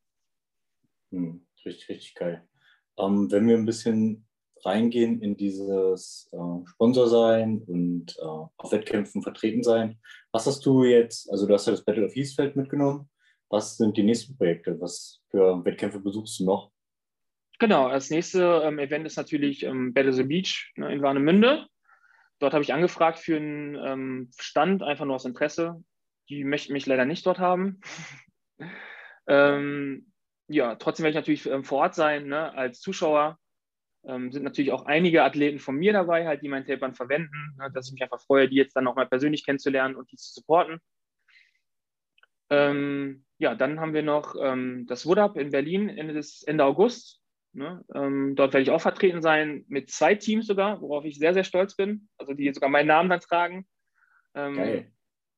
Hm, 1.13 1.47
richtig, 1.65 1.89
richtig 1.89 2.15
geil. 2.17 2.49
Ähm, 2.99 3.31
wenn 3.31 3.47
wir 3.47 3.57
ein 3.57 3.67
bisschen 3.67 4.27
reingehen 4.65 5.21
in 5.23 5.37
dieses 5.37 6.29
äh, 6.33 6.67
Sponsor 6.67 7.09
sein 7.09 7.63
und 7.67 8.17
äh, 8.19 8.23
auf 8.23 8.73
Wettkämpfen 8.73 9.23
vertreten 9.23 9.63
sein. 9.63 9.99
Was 10.33 10.47
hast 10.47 10.65
du 10.67 10.85
jetzt, 10.85 11.31
also 11.31 11.47
du 11.47 11.55
hast 11.55 11.67
ja 11.67 11.73
das 11.73 11.85
Battle 11.85 12.07
of 12.07 12.17
Eastfeld 12.17 12.57
mitgenommen. 12.57 13.09
Was 13.49 13.77
sind 13.77 13.97
die 13.97 14.03
nächsten 14.03 14.37
Projekte? 14.37 14.81
Was 14.81 15.21
für 15.31 15.65
Wettkämpfe 15.65 16.01
besuchst 16.01 16.39
du 16.41 16.45
noch? 16.45 16.71
Genau, 17.59 17.91
das 17.91 18.11
nächste 18.11 18.63
ähm, 18.65 18.79
Event 18.79 19.07
ist 19.07 19.17
natürlich 19.17 19.65
ähm, 19.65 19.93
Battle 19.93 20.13
the 20.13 20.23
Beach 20.23 20.73
ne, 20.77 20.93
in 20.93 21.03
Warnemünde. 21.03 21.67
Dort 22.39 22.55
habe 22.55 22.63
ich 22.63 22.73
angefragt 22.73 23.19
für 23.19 23.37
einen 23.37 23.75
ähm, 23.75 24.31
Stand, 24.39 24.83
einfach 24.83 25.05
nur 25.05 25.17
aus 25.17 25.27
Interesse. 25.27 25.83
Die 26.31 26.45
möchten 26.45 26.73
mich 26.73 26.87
leider 26.87 27.05
nicht 27.05 27.27
dort 27.27 27.39
haben. 27.39 27.81
Ähm, 29.27 30.11
ja, 30.49 30.75
trotzdem 30.75 31.05
werde 31.05 31.11
ich 31.11 31.23
natürlich 31.23 31.47
ähm, 31.47 31.63
vor 31.63 31.79
Ort 31.79 31.95
sein, 31.95 32.27
ne, 32.27 32.53
als 32.55 32.81
Zuschauer 32.81 33.39
ähm, 34.05 34.33
sind 34.33 34.45
natürlich 34.45 34.73
auch 34.73 34.87
einige 34.87 35.25
Athleten 35.25 35.59
von 35.59 35.77
mir 35.77 35.93
dabei, 35.93 36.27
halt, 36.27 36.43
die 36.43 36.49
mein 36.49 36.65
Tapern 36.65 36.95
verwenden, 36.95 37.57
ne, 37.59 37.71
dass 37.73 37.89
ich 37.89 37.93
mich 37.93 38.03
einfach 38.03 38.21
freue, 38.21 38.49
die 38.49 38.57
jetzt 38.57 38.75
dann 38.75 38.85
nochmal 38.85 39.07
persönlich 39.07 39.45
kennenzulernen 39.45 39.95
und 39.95 40.11
die 40.11 40.17
zu 40.17 40.33
supporten. 40.33 40.81
Ähm, 42.49 43.25
ja, 43.39 43.55
dann 43.55 43.79
haben 43.79 43.95
wir 43.95 44.03
noch 44.03 44.35
ähm, 44.41 44.87
das 44.89 45.07
Wood 45.07 45.19
Up 45.19 45.37
in 45.37 45.51
Berlin 45.51 45.89
Ende, 45.89 46.15
des, 46.15 46.43
Ende 46.43 46.65
August. 46.65 47.23
Ne? 47.53 47.85
Ähm, 47.95 48.35
dort 48.37 48.53
werde 48.53 48.63
ich 48.63 48.71
auch 48.71 48.81
vertreten 48.81 49.23
sein, 49.23 49.65
mit 49.69 49.91
zwei 49.91 50.15
Teams 50.15 50.47
sogar, 50.47 50.81
worauf 50.81 51.05
ich 51.05 51.19
sehr, 51.19 51.35
sehr 51.35 51.45
stolz 51.45 51.77
bin. 51.77 52.09
Also 52.17 52.33
die 52.33 52.53
sogar 52.53 52.71
meinen 52.71 52.89
Namen 52.89 53.11
dann 53.11 53.21
tragen. 53.21 53.67
Ähm, 54.35 54.55
Geil. 54.57 54.93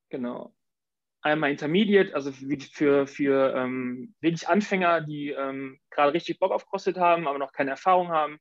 Genau. 0.09 0.55
Einmal 1.21 1.51
Intermediate, 1.51 2.13
also 2.13 2.31
für, 2.31 3.07
für, 3.07 3.55
ähm, 3.55 4.13
wirklich 4.19 4.47
Anfänger, 4.47 5.01
die 5.01 5.33
gerade 5.89 6.13
richtig 6.13 6.37
Bock 6.37 6.51
auf 6.51 6.67
CrossFit 6.67 6.97
haben, 6.97 7.27
aber 7.27 7.39
noch 7.39 7.53
keine 7.53 7.71
Erfahrung 7.71 8.09
haben 8.09 8.39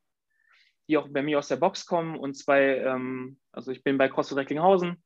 die 0.88 0.96
auch 0.96 1.08
bei 1.08 1.22
mir 1.22 1.38
aus 1.38 1.48
der 1.48 1.56
Box 1.56 1.86
kommen 1.86 2.18
und 2.18 2.34
zwei, 2.34 2.78
ähm, 2.78 3.38
also 3.52 3.70
ich 3.70 3.82
bin 3.82 3.98
bei 3.98 4.08
CrossFit 4.08 4.38
Recklinghausen, 4.38 5.02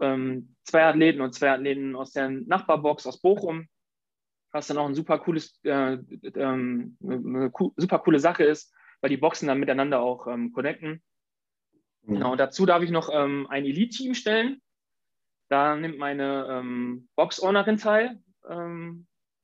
ähm, 0.00 0.56
zwei 0.64 0.84
Athleten 0.84 1.20
und 1.20 1.34
zwei 1.34 1.52
Athleten 1.52 1.94
aus 1.96 2.12
der 2.12 2.28
Nachbarbox 2.28 3.06
aus 3.06 3.20
Bochum, 3.20 3.68
was 4.52 4.66
dann 4.66 4.78
auch 4.78 4.86
ein 4.86 4.94
super 4.94 5.18
cooles, 5.18 5.60
äh, 5.64 5.98
ähm, 6.34 6.96
eine 7.02 7.52
super 7.76 7.98
coole 8.00 8.18
Sache 8.18 8.44
ist, 8.44 8.74
weil 9.00 9.10
die 9.10 9.16
Boxen 9.16 9.48
dann 9.48 9.60
miteinander 9.60 10.00
auch 10.00 10.26
ähm, 10.26 10.52
connecten. 10.52 11.02
Mhm. 12.02 12.14
Genau, 12.14 12.36
dazu 12.36 12.66
darf 12.66 12.82
ich 12.82 12.90
noch 12.90 13.08
ähm, 13.12 13.46
ein 13.48 13.64
Elite-Team 13.64 14.14
stellen. 14.14 14.60
Da 15.48 15.76
nimmt 15.76 15.98
meine 15.98 16.46
ähm, 16.50 17.08
Box-Ownerin 17.16 17.76
teil, 17.76 18.18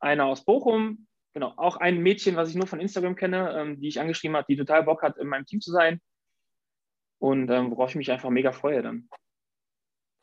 einer 0.01 0.27
aus 0.27 0.45
Bochum, 0.45 1.07
genau, 1.33 1.53
auch 1.57 1.77
ein 1.77 1.99
Mädchen, 1.99 2.37
was 2.37 2.51
ich 2.51 2.55
nur 2.55 2.67
von 2.67 2.81
Instagram 2.81 3.17
kenne, 3.17 3.55
ähm, 3.57 3.81
die 3.81 3.89
ich 3.89 4.01
angeschrieben 4.01 4.37
habe, 4.37 4.47
die 4.49 4.57
total 4.57 4.83
Bock 4.85 5.03
hat, 5.03 5.19
in 5.19 5.29
meinem 5.29 5.47
Team 5.47 5.61
zu 5.61 5.71
sein. 5.71 6.01
Und 7.19 7.51
ähm, 7.51 7.71
worauf 7.71 7.91
ich 7.91 7.97
mich 7.97 8.11
einfach 8.11 8.31
mega 8.31 8.53
freue 8.53 8.83
dann. 8.83 9.09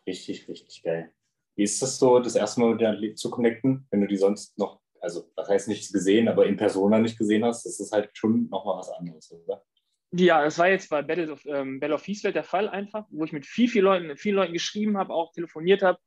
Richtig, 0.08 0.48
richtig 0.48 0.82
geil. 0.84 1.14
Wie 1.56 1.64
ist 1.64 1.82
das 1.82 2.00
so, 2.00 2.20
das 2.20 2.36
erste 2.36 2.62
Mal 2.62 2.72
mit 2.72 2.82
der 2.82 3.16
zu 3.16 3.30
connecten, 3.30 3.88
wenn 3.92 4.02
du 4.02 4.08
die 4.08 4.18
sonst 4.18 4.58
noch, 4.58 4.82
also 5.02 5.32
das 5.36 5.50
heißt 5.50 5.68
nichts 5.68 5.92
gesehen, 5.92 6.28
aber 6.28 6.46
in 6.46 6.58
Persona 6.58 7.00
nicht 7.00 7.18
gesehen 7.18 7.44
hast? 7.44 7.66
Das 7.66 7.80
ist 7.80 7.92
halt 7.92 8.10
schon 8.14 8.48
nochmal 8.50 8.78
was 8.78 8.90
anderes, 8.90 9.32
oder? 9.32 9.64
Ja, 10.12 10.44
das 10.44 10.58
war 10.58 10.70
jetzt 10.70 10.90
bei 10.90 11.02
Battle 11.02 11.32
of, 11.32 11.46
ähm, 11.46 11.80
Battle 11.80 11.96
of 11.96 12.02
Fiesfeld 12.02 12.36
der 12.36 12.44
Fall 12.44 12.70
einfach, 12.70 13.06
wo 13.10 13.26
ich 13.26 13.34
mit 13.34 13.46
viel, 13.46 13.68
viel 13.68 13.84
Leuten, 13.84 14.16
vielen 14.16 14.38
Leuten 14.38 14.54
geschrieben 14.54 14.98
habe, 14.98 15.14
auch 15.14 15.34
telefoniert 15.34 15.82
habe 15.82 16.00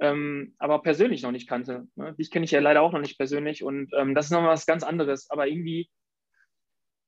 ähm, 0.00 0.54
aber 0.58 0.82
persönlich 0.82 1.22
noch 1.22 1.30
nicht 1.30 1.48
kannte. 1.48 1.86
Ne? 1.94 2.14
Dich 2.14 2.30
kenne 2.30 2.44
ich 2.44 2.50
ja 2.50 2.60
leider 2.60 2.82
auch 2.82 2.92
noch 2.92 3.00
nicht 3.00 3.18
persönlich 3.18 3.62
und 3.62 3.92
ähm, 3.96 4.14
das 4.14 4.26
ist 4.26 4.30
nochmal 4.32 4.52
was 4.52 4.66
ganz 4.66 4.82
anderes, 4.82 5.30
aber 5.30 5.46
irgendwie, 5.46 5.90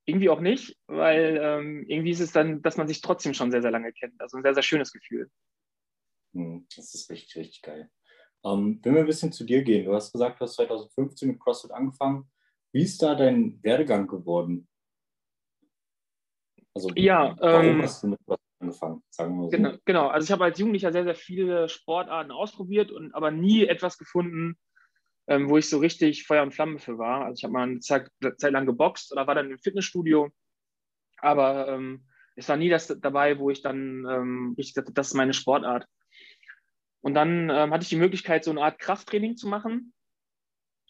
irgendwie 0.05 0.29
auch 0.29 0.39
nicht, 0.39 0.77
weil 0.87 1.39
ähm, 1.41 1.85
irgendwie 1.87 2.11
ist 2.11 2.19
es 2.19 2.31
dann, 2.31 2.61
dass 2.61 2.77
man 2.77 2.87
sich 2.87 3.01
trotzdem 3.01 3.33
schon 3.33 3.51
sehr, 3.51 3.61
sehr 3.61 3.71
lange 3.71 3.91
kennt. 3.93 4.19
Also 4.21 4.37
ein 4.37 4.43
sehr, 4.43 4.53
sehr 4.53 4.63
schönes 4.63 4.91
Gefühl. 4.91 5.29
Hm, 6.33 6.67
das 6.75 6.93
ist 6.93 7.09
richtig, 7.09 7.35
richtig 7.37 7.61
geil. 7.63 7.89
Ähm, 8.45 8.79
wenn 8.83 8.93
wir 8.93 9.01
ein 9.01 9.07
bisschen 9.07 9.31
zu 9.31 9.43
dir 9.43 9.63
gehen, 9.63 9.85
du 9.85 9.93
hast 9.93 10.11
gesagt, 10.11 10.39
du 10.39 10.45
hast 10.45 10.55
2015 10.55 11.29
mit 11.29 11.39
CrossFit 11.39 11.71
angefangen. 11.71 12.29
Wie 12.73 12.83
ist 12.83 13.01
da 13.01 13.15
dein 13.15 13.61
Werdegang 13.63 14.07
geworden? 14.07 14.67
Also, 16.75 16.89
ja, 16.95 17.35
warum 17.39 17.65
ähm, 17.65 17.81
hast 17.81 18.03
du 18.03 18.07
mit 18.07 18.19
CrossFit 18.25 18.42
angefangen, 18.63 19.03
sagen 19.09 19.37
wir 19.37 19.45
so. 19.45 19.49
Genau, 19.49 19.77
genau. 19.85 20.07
also 20.07 20.25
ich 20.25 20.31
habe 20.31 20.45
als 20.45 20.59
Jugendlicher 20.59 20.91
sehr, 20.91 21.03
sehr 21.03 21.15
viele 21.15 21.69
Sportarten 21.69 22.31
ausprobiert 22.31 22.91
und 22.91 23.13
aber 23.13 23.31
nie 23.31 23.65
etwas 23.65 23.97
gefunden, 23.97 24.57
ähm, 25.27 25.49
wo 25.49 25.57
ich 25.57 25.69
so 25.69 25.77
richtig 25.77 26.25
Feuer 26.25 26.43
und 26.43 26.53
Flamme 26.53 26.79
für 26.79 26.97
war. 26.97 27.25
Also 27.25 27.39
ich 27.39 27.43
habe 27.43 27.53
mal 27.53 27.63
eine 27.63 27.79
Zeit, 27.79 28.09
Zeit, 28.37 28.51
lang 28.51 28.65
geboxt 28.65 29.11
oder 29.11 29.27
war 29.27 29.35
dann 29.35 29.51
im 29.51 29.59
Fitnessstudio, 29.59 30.29
aber 31.17 31.67
ähm, 31.67 32.05
es 32.35 32.49
war 32.49 32.57
nie 32.57 32.69
das 32.69 32.87
dabei, 32.87 33.37
wo 33.37 33.49
ich 33.49 33.61
dann 33.61 34.05
ähm, 34.09 34.55
richtig 34.57 34.73
dachte, 34.73 34.93
das 34.93 35.07
ist 35.07 35.13
meine 35.13 35.33
Sportart. 35.33 35.87
Und 37.01 37.13
dann 37.13 37.49
ähm, 37.49 37.71
hatte 37.71 37.83
ich 37.83 37.89
die 37.89 37.97
Möglichkeit, 37.97 38.43
so 38.43 38.51
eine 38.51 38.63
Art 38.63 38.79
Krafttraining 38.79 39.35
zu 39.35 39.47
machen. 39.47 39.93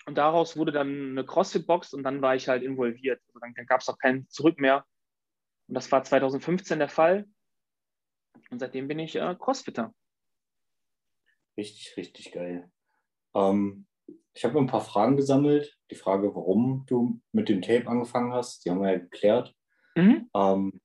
Und 0.05 0.17
daraus 0.17 0.57
wurde 0.57 0.71
dann 0.71 1.11
eine 1.11 1.25
CrossFit-Box 1.25 1.93
und 1.93 2.03
dann 2.03 2.21
war 2.21 2.35
ich 2.35 2.47
halt 2.47 2.61
involviert. 2.61 3.21
Also 3.27 3.39
dann, 3.39 3.53
dann 3.55 3.65
gab 3.65 3.81
es 3.81 3.89
auch 3.89 3.97
kein 3.97 4.27
Zurück 4.29 4.59
mehr. 4.59 4.85
Und 5.67 5.75
das 5.75 5.91
war 5.91 6.03
2015 6.03 6.79
der 6.79 6.89
Fall. 6.89 7.25
Und 8.49 8.59
seitdem 8.59 8.87
bin 8.87 8.99
ich 8.99 9.15
äh, 9.15 9.35
Crossfitter. 9.39 9.93
Richtig, 11.57 11.97
richtig 11.97 12.31
geil. 12.31 12.71
Ähm, 13.33 13.85
ich 14.33 14.43
habe 14.43 14.57
ein 14.59 14.67
paar 14.67 14.81
Fragen 14.81 15.17
gesammelt. 15.17 15.77
Die 15.91 15.95
Frage, 15.95 16.35
warum 16.35 16.85
du 16.87 17.21
mit 17.31 17.49
dem 17.49 17.61
Tape 17.61 17.87
angefangen 17.87 18.33
hast, 18.33 18.65
die 18.65 18.71
haben 18.71 18.81
wir 18.81 18.91
ja 18.91 18.99
geklärt. 18.99 19.55
Mhm. 19.95 20.29
Ähm, 20.33 20.81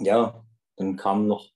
ja, 0.00 0.44
dann 0.76 0.96
kamen 0.96 1.26
noch 1.26 1.50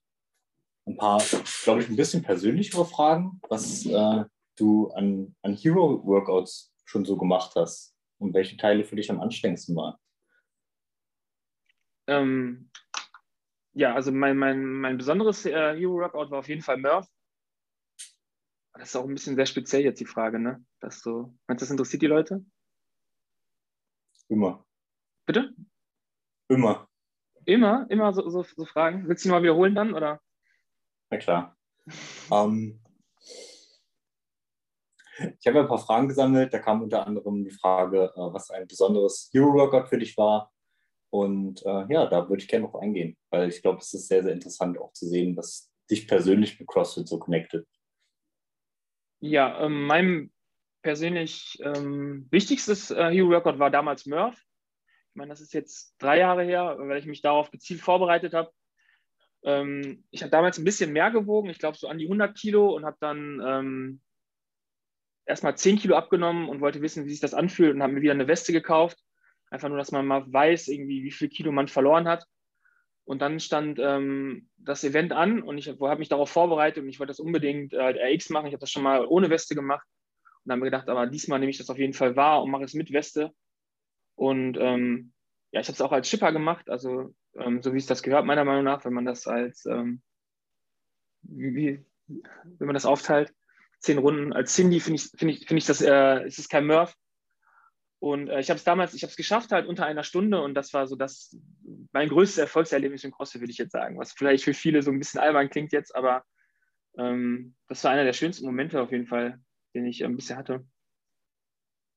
ein 0.87 0.97
paar, 0.97 1.23
glaube 1.65 1.83
ich, 1.83 1.89
ein 1.89 1.97
bisschen 1.97 2.23
persönlichere 2.23 2.87
Fragen, 2.87 3.41
was 3.49 3.85
äh, 3.85 4.25
du 4.57 4.89
an, 4.91 5.35
an 5.43 5.55
Hero-Workouts 5.55 6.73
schon 6.85 7.05
so 7.05 7.17
gemacht 7.17 7.53
hast 7.57 7.95
und 8.19 8.33
welche 8.33 8.57
Teile 8.57 8.85
für 8.85 8.97
dich 8.97 9.11
am 9.11 9.21
anstrengendsten 9.21 9.77
waren. 9.77 9.97
Ähm, 12.07 12.71
ja, 13.73 13.95
also 13.95 14.13
mein, 14.13 14.37
mein, 14.37 14.65
mein 14.65 14.99
besonderes 14.99 15.45
äh, 15.47 15.77
Hero-Workout 15.77 16.31
war 16.31 16.39
auf 16.39 16.49
jeden 16.49 16.63
Fall 16.63 16.79
Murph. 16.79 17.09
Das 18.75 18.91
ist 18.91 18.97
auch 18.97 19.05
ein 19.05 19.15
bisschen 19.15 19.35
sehr 19.35 19.47
speziell 19.47 19.83
jetzt 19.83 20.01
die 20.01 20.07
Frage, 20.07 20.39
ne? 20.39 20.65
Dass 20.81 21.01
so, 21.01 21.35
meinst 21.47 21.63
du, 21.63 21.65
das 21.65 21.71
interessiert 21.71 22.03
die 22.03 22.07
Leute? 22.07 22.45
Immer. 24.29 24.65
Bitte? 25.27 25.55
Immer. 26.49 26.89
Immer? 27.45 27.87
Immer 27.89 28.13
so, 28.13 28.29
so, 28.29 28.43
so 28.43 28.65
Fragen? 28.67 29.09
Willst 29.09 29.25
du 29.25 29.29
die 29.29 29.33
mal 29.33 29.43
wiederholen 29.43 29.75
dann, 29.75 29.95
oder? 29.95 30.21
Na 31.11 31.19
klar. 31.19 31.57
ähm, 32.31 32.81
ich 35.41 35.47
habe 35.47 35.61
ein 35.61 35.69
paar 35.69 35.79
Fragen 35.79 36.09
gesammelt. 36.09 36.53
Da 36.53 36.59
kam 36.59 36.83
unter 36.83 37.07
anderem 37.07 37.45
die 37.45 37.51
Frage, 37.51 38.13
äh, 38.15 38.21
was 38.33 38.51
ein 38.51 38.67
besonderes 38.69 39.31
Hero-Workout 39.33 39.89
für 39.89 39.99
dich 39.99 40.17
war. 40.17 40.53
Und 41.11 41.65
äh, 41.65 41.87
ja, 41.89 42.07
da 42.07 42.29
würde 42.29 42.43
ich 42.43 42.49
gerne 42.49 42.67
noch 42.67 42.75
eingehen, 42.75 43.17
weil 43.31 43.49
ich 43.49 43.63
glaube, 43.63 43.79
es 43.79 43.95
ist 43.95 44.09
sehr, 44.09 44.23
sehr 44.23 44.33
interessant 44.33 44.79
auch 44.79 44.93
zu 44.93 45.07
sehen, 45.07 45.37
was 45.37 45.71
dich 45.91 46.07
persönlich 46.07 46.59
mit 46.59 46.69
CrossFit 46.69 47.09
so 47.09 47.19
connected. 47.19 47.67
Ja, 49.21 49.65
ähm, 49.65 49.87
mein 49.87 50.31
persönlich 50.83 51.59
ähm, 51.63 52.27
wichtigstes 52.31 52.91
äh, 52.91 53.11
Hero 53.11 53.31
Workout 53.31 53.59
war 53.59 53.71
damals 53.71 54.07
Murph. 54.07 54.37
Ich 54.37 55.15
meine, 55.15 55.31
das 55.31 55.41
ist 55.41 55.55
jetzt 55.55 55.95
drei 55.99 56.19
Jahre 56.19 56.45
her, 56.45 56.77
weil 56.79 56.99
ich 56.99 57.07
mich 57.07 57.23
darauf 57.23 57.51
gezielt 57.51 57.81
vorbereitet 57.81 58.35
habe. 58.35 58.53
Ähm, 59.43 60.05
ich 60.11 60.23
habe 60.23 60.31
damals 60.31 60.59
ein 60.59 60.65
bisschen 60.65 60.93
mehr 60.93 61.11
gewogen, 61.11 61.51
ich 61.51 61.59
glaube 61.59 61.79
so 61.79 61.89
an 61.89 61.99
die 61.99 62.07
100 62.07 62.37
Kilo 62.37 62.75
und 62.75 62.85
habe 62.85 62.97
dann 63.01 63.41
ähm, 63.45 64.01
erstmal 65.27 65.57
10 65.57 65.79
Kilo 65.79 65.97
abgenommen 65.97 66.49
und 66.49 66.61
wollte 66.61 66.83
wissen, 66.83 67.05
wie 67.05 67.11
sich 67.11 67.21
das 67.21 67.35
anfühlt 67.35 67.75
und 67.75 67.83
habe 67.83 67.93
mir 67.93 68.03
wieder 68.03 68.13
eine 68.13 68.29
Weste 68.29 68.53
gekauft. 68.53 68.99
Einfach 69.51 69.69
nur, 69.69 69.79
dass 69.79 69.93
man 69.93 70.07
mal 70.07 70.31
weiß, 70.31 70.69
irgendwie, 70.69 71.03
wie 71.03 71.11
viel 71.11 71.29
Kilo 71.29 71.53
man 71.53 71.69
verloren 71.69 72.07
hat. 72.07 72.27
Und 73.05 73.23
dann 73.23 73.41
stand 73.41 73.79
ähm, 73.81 74.49
das 74.59 74.85
Event 74.85 75.13
an 75.13 75.43
und 75.43 75.57
ich 75.57 75.69
habe 75.69 75.97
mich 75.97 76.11
darauf 76.11 76.31
vorbereitet 76.31 76.83
und 76.83 76.91
ich 76.91 76.99
wollte 76.99 77.11
das 77.11 77.21
unbedingt 77.21 77.73
äh, 77.73 78.13
RX 78.15 78.29
machen. 78.29 78.49
Ich 78.49 78.53
habe 78.53 78.61
das 78.61 78.71
schon 78.71 78.83
mal 78.83 79.07
ohne 79.07 79.31
Weste 79.31 79.55
gemacht 79.55 79.87
und 80.45 80.53
habe 80.53 80.61
mir 80.61 80.67
gedacht, 80.67 80.91
aber 80.91 81.07
diesmal 81.07 81.39
nehme 81.39 81.51
ich 81.51 81.57
das 81.57 81.71
auf 81.71 81.79
jeden 81.79 81.95
Fall 81.95 82.17
wahr 82.17 82.43
und 82.43 82.51
mache 82.51 82.65
es 82.65 82.75
mit 82.75 82.93
Weste. 82.93 83.33
Und 84.15 84.59
ähm, 84.61 85.13
ja, 85.53 85.61
ich 85.61 85.69
habe 85.69 85.75
es 85.75 85.81
auch 85.81 85.93
als 85.93 86.09
Schipper 86.09 86.33
gemacht, 86.33 86.69
also 86.69 87.15
ähm, 87.35 87.63
so 87.63 87.73
wie 87.73 87.79
es 87.79 87.87
das 87.87 88.03
gehört, 88.03 88.27
meiner 88.27 88.45
Meinung 88.45 88.65
nach, 88.65 88.85
wenn 88.85 88.93
man 88.93 89.07
das 89.07 89.27
als, 89.27 89.65
ähm, 89.65 90.03
wie, 91.23 91.83
wenn 92.07 92.67
man 92.67 92.75
das 92.75 92.85
aufteilt, 92.85 93.33
zehn 93.79 93.99
Runden. 93.99 94.33
Als 94.33 94.55
Cindy 94.55 94.81
finde 94.81 94.97
ich, 94.97 95.11
finde 95.17 95.35
ich, 95.35 95.47
finde 95.47 95.59
ich 95.59 95.67
das, 95.67 95.81
äh, 95.81 96.27
ist 96.27 96.39
es 96.39 96.49
kein 96.49 96.67
Murph, 96.67 96.95
und 98.01 98.29
äh, 98.29 98.41
ich 98.41 98.51
habe 98.51 98.59
es 98.59 98.65
damals, 98.65 98.95
ich 98.95 99.03
habe 99.03 99.11
es 99.11 99.17
geschafft 99.17 99.51
halt 99.51 99.67
unter 99.67 99.85
einer 99.87 100.05
Stunde 100.05 100.41
und 100.41 100.55
das 100.55 100.73
war 100.73 100.87
so 100.87 100.97
das 100.97 101.37
mein 101.93 102.09
größtes 102.09 102.39
Erfolgserlebnis 102.39 103.05
im 103.05 103.13
CrossFit, 103.13 103.41
würde 103.41 103.51
ich 103.51 103.59
jetzt 103.59 103.73
sagen. 103.73 103.99
Was 103.99 104.13
vielleicht 104.13 104.45
für 104.45 104.55
viele 104.55 104.83
so 104.83 104.91
ein 104.91 104.99
bisschen 104.99 105.21
albern 105.21 105.51
klingt 105.51 105.73
jetzt, 105.73 105.95
aber 105.95 106.25
ähm, 106.97 107.57
das 107.67 107.83
war 107.83 107.91
einer 107.91 108.05
der 108.05 108.13
schönsten 108.13 108.47
Momente 108.47 108.81
auf 108.81 108.93
jeden 108.93 109.07
Fall, 109.07 109.41
den 109.75 109.87
ich 109.87 110.05
ein 110.05 110.17
bisschen 110.17 110.37
hatte. 110.37 110.65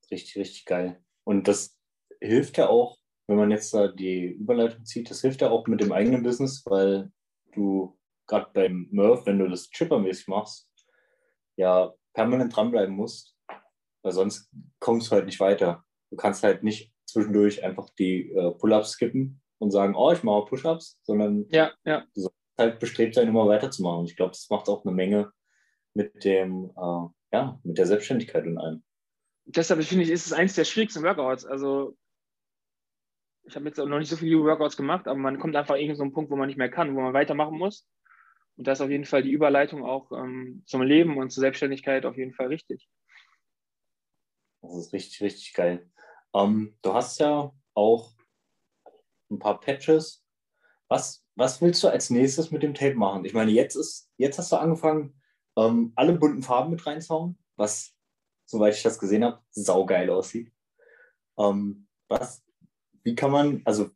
Richtig, 0.10 0.36
richtig 0.38 0.65
geil. 0.65 1.03
Und 1.24 1.48
das 1.48 1.77
hilft 2.20 2.58
ja 2.58 2.67
auch, 2.67 2.98
wenn 3.27 3.38
man 3.38 3.51
jetzt 3.51 3.74
da 3.74 3.88
die 3.88 4.25
Überleitung 4.25 4.86
zieht, 4.86 5.10
das 5.10 5.22
hilft 5.22 5.41
ja 5.41 5.50
auch 5.50 5.67
mit 5.67 5.81
dem 5.81 5.91
eigenen 5.91 6.24
Business, 6.24 6.63
weil 6.65 7.12
du 7.53 7.98
gerade 8.27 8.50
beim 8.53 8.88
Murph, 8.91 9.25
wenn 9.25 9.39
du 9.39 9.48
das 9.48 9.70
chippermäßig 9.70 10.27
machst, 10.27 10.70
ja 11.58 11.93
permanent 12.13 12.55
dranbleiben 12.55 12.96
musst, 12.96 13.38
weil 14.01 14.12
sonst 14.12 14.51
kommst 14.79 15.12
du 15.12 15.15
halt 15.15 15.25
nicht 15.25 15.39
weiter. 15.39 15.86
Du 16.12 16.18
kannst 16.18 16.44
halt 16.44 16.63
nicht 16.63 16.94
zwischendurch 17.06 17.63
einfach 17.63 17.89
die 17.91 18.32
äh, 18.32 18.51
Pull-ups 18.51 18.91
skippen 18.91 19.41
und 19.60 19.72
sagen, 19.72 19.96
oh, 19.96 20.12
ich 20.12 20.24
mache 20.24 20.46
Push-ups, 20.46 21.00
sondern 21.03 21.46
ja, 21.50 21.72
ja. 21.86 22.06
du 22.13 22.22
sollst 22.22 22.38
halt 22.58 22.80
bestrebt 22.80 23.15
sein, 23.15 23.27
immer 23.27 23.48
weiterzumachen. 23.48 24.06
Ich 24.06 24.15
glaube, 24.15 24.32
das 24.32 24.50
macht 24.50 24.70
auch 24.70 24.86
eine 24.86 24.94
Menge 24.94 25.32
mit 25.94 26.24
dem, 26.24 26.72
äh, 26.75 27.36
ja, 27.36 27.60
mit 27.63 27.77
der 27.77 27.86
Selbstständigkeit 27.86 28.46
und 28.46 28.58
allem. 28.58 28.84
Deshalb 29.46 29.84
finde 29.84 30.03
ich, 30.03 30.12
ist 30.12 30.25
es 30.25 30.34
eins 30.34 30.56
der 30.56 30.65
schwierigsten 30.65 31.03
Workouts. 31.03 31.46
Also 31.46 31.98
ich 33.44 33.56
habe 33.56 33.65
jetzt 33.65 33.80
auch 33.80 33.88
noch 33.88 34.00
nicht 34.00 34.10
so 34.10 34.15
viele 34.18 34.44
Workouts 34.44 34.77
gemacht, 34.77 35.08
aber 35.08 35.18
man 35.18 35.39
kommt 35.39 35.56
einfach 35.56 35.75
irgendwo 35.75 35.96
so 35.96 36.03
einen 36.03 36.13
Punkt, 36.13 36.32
wo 36.32 36.36
man 36.36 36.48
nicht 36.48 36.58
mehr 36.58 36.70
kann, 36.70 36.96
wo 36.96 37.01
man 37.01 37.13
weitermachen 37.13 37.58
muss. 37.58 37.88
Und 38.58 38.68
da 38.68 38.74
ist 38.74 38.82
auf 38.82 38.89
jeden 38.89 39.06
Fall 39.06 39.24
die 39.24 39.32
Überleitung 39.32 39.84
auch 39.84 40.12
ähm, 40.12 40.63
zum 40.65 40.82
Leben 40.82 41.18
und 41.18 41.32
zur 41.32 41.41
Selbstständigkeit 41.41 42.06
auf 42.06 42.18
jeden 42.18 42.34
Fall 42.34 42.48
richtig. 42.48 42.88
Das 44.62 44.75
ist 44.75 44.94
richtig, 44.94 45.22
richtig 45.22 45.53
geil. 45.53 45.89
Ähm, 46.36 46.78
du 46.82 46.94
hast 46.94 47.20
ja 47.20 47.52
auch 47.74 48.14
ein 49.30 49.40
paar 49.40 49.60
Patches. 49.60 50.26
Was, 50.88 51.26
was 51.36 51.62
willst 51.62 51.84
du 51.84 51.88
als 51.88 52.10
nächstes 52.10 52.52
mit 52.52 52.64
dem 52.64 52.74
Tape 52.74 52.96
machen? 52.96 53.26
Ich 53.26 53.34
meine, 53.34 53.52
jetzt, 53.52 53.76
ist, 53.76 54.12
jetzt 54.18 54.38
hast 54.38 54.52
du 54.52 54.58
angefangen, 54.58 55.22
ähm, 55.58 55.94
alle 55.96 56.14
bunten 56.14 56.42
Farben 56.42 56.72
mit 56.72 56.86
reinzuhauen, 56.86 57.38
was, 57.56 57.94
soweit 58.46 58.76
ich 58.76 58.84
das 58.84 59.00
gesehen 59.00 59.24
habe, 59.24 59.42
saugeil 59.52 60.10
aussieht. 60.10 60.52
Ähm, 61.38 61.88
was, 62.10 62.44
wie 63.04 63.16
kann 63.16 63.32
man, 63.32 63.62
also 63.66 63.90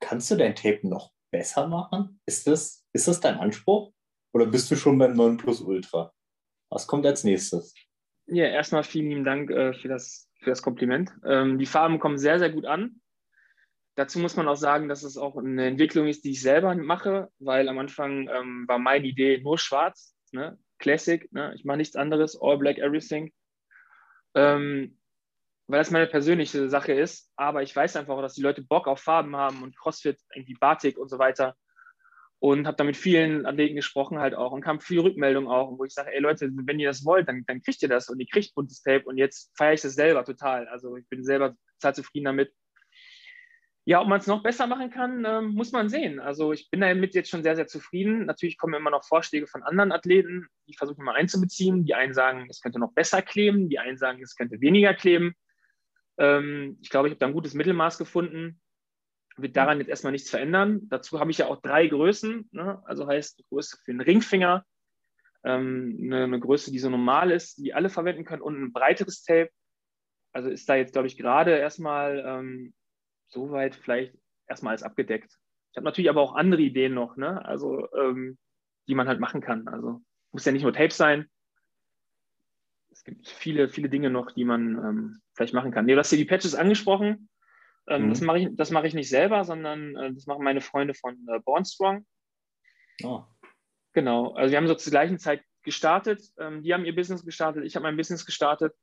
kannst 0.00 0.30
du 0.30 0.36
dein 0.36 0.54
Tape 0.54 0.86
noch 0.86 1.12
besser 1.30 1.66
machen? 1.66 2.20
Ist 2.26 2.46
das, 2.46 2.86
ist 2.92 3.08
das 3.08 3.20
dein 3.20 3.38
Anspruch? 3.38 3.92
Oder 4.34 4.46
bist 4.46 4.70
du 4.70 4.76
schon 4.76 4.98
beim 4.98 5.14
9 5.14 5.36
Plus 5.36 5.60
Ultra? 5.60 6.12
Was 6.70 6.86
kommt 6.86 7.04
als 7.06 7.24
nächstes? 7.24 7.74
Ja, 8.26 8.46
erstmal 8.46 8.84
vielen 8.84 9.08
lieben 9.08 9.24
Dank 9.24 9.50
äh, 9.50 9.74
für, 9.74 9.88
das, 9.88 10.28
für 10.42 10.50
das 10.50 10.62
Kompliment. 10.62 11.12
Ähm, 11.24 11.58
die 11.58 11.66
Farben 11.66 11.98
kommen 11.98 12.18
sehr, 12.18 12.38
sehr 12.38 12.50
gut 12.50 12.66
an. 12.66 13.00
Dazu 13.94 14.18
muss 14.18 14.36
man 14.36 14.48
auch 14.48 14.56
sagen, 14.56 14.88
dass 14.88 15.02
es 15.02 15.16
auch 15.16 15.36
eine 15.36 15.66
Entwicklung 15.66 16.08
ist, 16.08 16.24
die 16.24 16.32
ich 16.32 16.40
selber 16.40 16.74
mache, 16.74 17.30
weil 17.38 17.68
am 17.68 17.78
Anfang 17.78 18.28
ähm, 18.28 18.64
war 18.66 18.78
meine 18.78 19.06
Idee 19.06 19.40
nur 19.42 19.58
schwarz, 19.58 20.16
ne? 20.32 20.58
Classic, 20.78 21.30
ne? 21.32 21.52
ich 21.54 21.64
mache 21.64 21.76
nichts 21.76 21.94
anderes, 21.94 22.36
all 22.40 22.58
black 22.58 22.78
everything. 22.78 23.32
Ähm, 24.34 24.98
weil 25.68 25.78
das 25.78 25.90
meine 25.92 26.08
persönliche 26.08 26.68
Sache 26.68 26.92
ist, 26.92 27.30
aber 27.36 27.62
ich 27.62 27.74
weiß 27.74 27.96
einfach 27.96 28.20
dass 28.20 28.34
die 28.34 28.42
Leute 28.42 28.62
Bock 28.62 28.88
auf 28.88 29.00
Farben 29.00 29.36
haben 29.36 29.62
und 29.62 29.78
CrossFit, 29.78 30.18
irgendwie 30.34 30.54
Batik 30.54 30.98
und 30.98 31.08
so 31.08 31.18
weiter 31.18 31.54
und 32.42 32.66
habe 32.66 32.76
da 32.76 32.82
mit 32.82 32.96
vielen 32.96 33.46
Athleten 33.46 33.76
gesprochen 33.76 34.18
halt 34.18 34.34
auch 34.34 34.50
und 34.50 34.62
kam 34.62 34.80
viel 34.80 34.98
Rückmeldung 34.98 35.46
auch, 35.46 35.78
wo 35.78 35.84
ich 35.84 35.94
sage, 35.94 36.12
ey 36.12 36.18
Leute, 36.18 36.50
wenn 36.52 36.80
ihr 36.80 36.88
das 36.88 37.04
wollt, 37.04 37.28
dann, 37.28 37.44
dann 37.46 37.62
kriegt 37.62 37.80
ihr 37.82 37.88
das 37.88 38.08
und 38.08 38.18
ihr 38.18 38.26
kriegt 38.26 38.56
buntes 38.56 38.82
Tape 38.82 39.04
und 39.04 39.16
jetzt 39.16 39.56
feiere 39.56 39.74
ich 39.74 39.80
das 39.82 39.94
selber 39.94 40.24
total. 40.24 40.66
Also 40.66 40.96
ich 40.96 41.08
bin 41.08 41.22
selber 41.22 41.54
total 41.78 41.94
zufrieden 41.94 42.24
damit. 42.24 42.52
Ja, 43.84 44.00
ob 44.00 44.08
man 44.08 44.18
es 44.18 44.26
noch 44.26 44.42
besser 44.42 44.66
machen 44.66 44.90
kann, 44.90 45.24
äh, 45.24 45.40
muss 45.40 45.70
man 45.70 45.88
sehen. 45.88 46.18
Also 46.18 46.52
ich 46.52 46.68
bin 46.68 46.80
damit 46.80 47.14
jetzt 47.14 47.30
schon 47.30 47.44
sehr, 47.44 47.54
sehr 47.54 47.68
zufrieden. 47.68 48.26
Natürlich 48.26 48.58
kommen 48.58 48.74
immer 48.74 48.90
noch 48.90 49.04
Vorschläge 49.04 49.46
von 49.46 49.62
anderen 49.62 49.92
Athleten, 49.92 50.48
die 50.66 50.74
versuche 50.74 50.96
ich 50.98 51.04
mal 51.04 51.14
einzubeziehen. 51.14 51.84
Die 51.84 51.94
einen 51.94 52.12
sagen, 52.12 52.48
es 52.50 52.60
könnte 52.60 52.80
noch 52.80 52.92
besser 52.92 53.22
kleben, 53.22 53.68
die 53.68 53.78
einen 53.78 53.98
sagen, 53.98 54.20
es 54.20 54.34
könnte 54.34 54.60
weniger 54.60 54.94
kleben. 54.94 55.36
Ähm, 56.18 56.76
ich 56.82 56.90
glaube, 56.90 57.06
ich 57.06 57.12
habe 57.12 57.20
da 57.20 57.26
ein 57.26 57.34
gutes 57.34 57.54
Mittelmaß 57.54 57.98
gefunden 57.98 58.60
wird 59.36 59.56
daran 59.56 59.78
jetzt 59.78 59.88
erstmal 59.88 60.12
nichts 60.12 60.30
verändern. 60.30 60.88
Dazu 60.88 61.20
habe 61.20 61.30
ich 61.30 61.38
ja 61.38 61.46
auch 61.46 61.60
drei 61.60 61.86
Größen, 61.86 62.48
ne? 62.52 62.82
also 62.84 63.06
heißt 63.06 63.38
eine 63.38 63.46
Größe 63.48 63.78
für 63.82 63.92
den 63.92 64.00
Ringfinger, 64.00 64.64
ähm, 65.44 65.98
eine, 66.02 66.24
eine, 66.24 66.40
Größe, 66.40 66.70
die 66.70 66.78
so 66.78 66.90
normal 66.90 67.30
ist, 67.30 67.58
die 67.58 67.74
alle 67.74 67.88
verwenden 67.88 68.24
können 68.24 68.42
und 68.42 68.60
ein 68.60 68.72
breiteres 68.72 69.22
Tape. 69.22 69.50
Also 70.32 70.48
ist 70.50 70.68
da 70.68 70.76
jetzt, 70.76 70.92
glaube 70.92 71.08
ich, 71.08 71.16
gerade 71.16 71.52
erstmal 71.52 72.22
ähm, 72.26 72.74
soweit 73.28 73.74
vielleicht 73.74 74.14
erstmal 74.46 74.72
alles 74.72 74.82
abgedeckt. 74.82 75.38
Ich 75.70 75.76
habe 75.76 75.84
natürlich 75.84 76.10
aber 76.10 76.20
auch 76.20 76.34
andere 76.34 76.62
Ideen 76.62 76.94
noch, 76.94 77.16
ne? 77.16 77.44
also 77.44 77.88
ähm, 77.94 78.38
die 78.88 78.94
man 78.94 79.08
halt 79.08 79.20
machen 79.20 79.40
kann. 79.40 79.68
Also 79.68 80.02
muss 80.32 80.44
ja 80.44 80.52
nicht 80.52 80.62
nur 80.62 80.72
Tape 80.72 80.92
sein. 80.92 81.28
Es 82.90 83.04
gibt 83.04 83.26
viele, 83.26 83.68
viele 83.68 83.88
Dinge 83.88 84.10
noch, 84.10 84.32
die 84.32 84.44
man 84.44 84.76
ähm, 84.76 85.22
vielleicht 85.34 85.54
machen 85.54 85.72
kann. 85.72 85.86
Nee, 85.86 85.94
du 85.94 85.98
hast 85.98 86.10
hier 86.10 86.18
die 86.18 86.26
Patches 86.26 86.54
angesprochen. 86.54 87.28
Ähm, 87.88 88.06
mhm. 88.06 88.08
Das 88.10 88.20
mache 88.20 88.38
ich, 88.38 88.70
mach 88.70 88.84
ich 88.84 88.94
nicht 88.94 89.08
selber, 89.08 89.44
sondern 89.44 89.96
äh, 89.96 90.12
das 90.12 90.26
machen 90.26 90.44
meine 90.44 90.60
Freunde 90.60 90.94
von 90.94 91.14
äh, 91.28 91.40
Born 91.40 91.64
Strong. 91.64 92.06
Oh. 93.02 93.22
Genau, 93.92 94.32
also 94.32 94.50
wir 94.50 94.58
haben 94.58 94.68
so 94.68 94.74
zur 94.74 94.90
gleichen 94.90 95.18
Zeit 95.18 95.42
gestartet. 95.62 96.22
Ähm, 96.38 96.62
die 96.62 96.72
haben 96.72 96.84
ihr 96.84 96.94
Business 96.94 97.24
gestartet, 97.24 97.64
ich 97.64 97.76
habe 97.76 97.84
mein 97.84 97.96
Business 97.96 98.24
gestartet. 98.24 98.74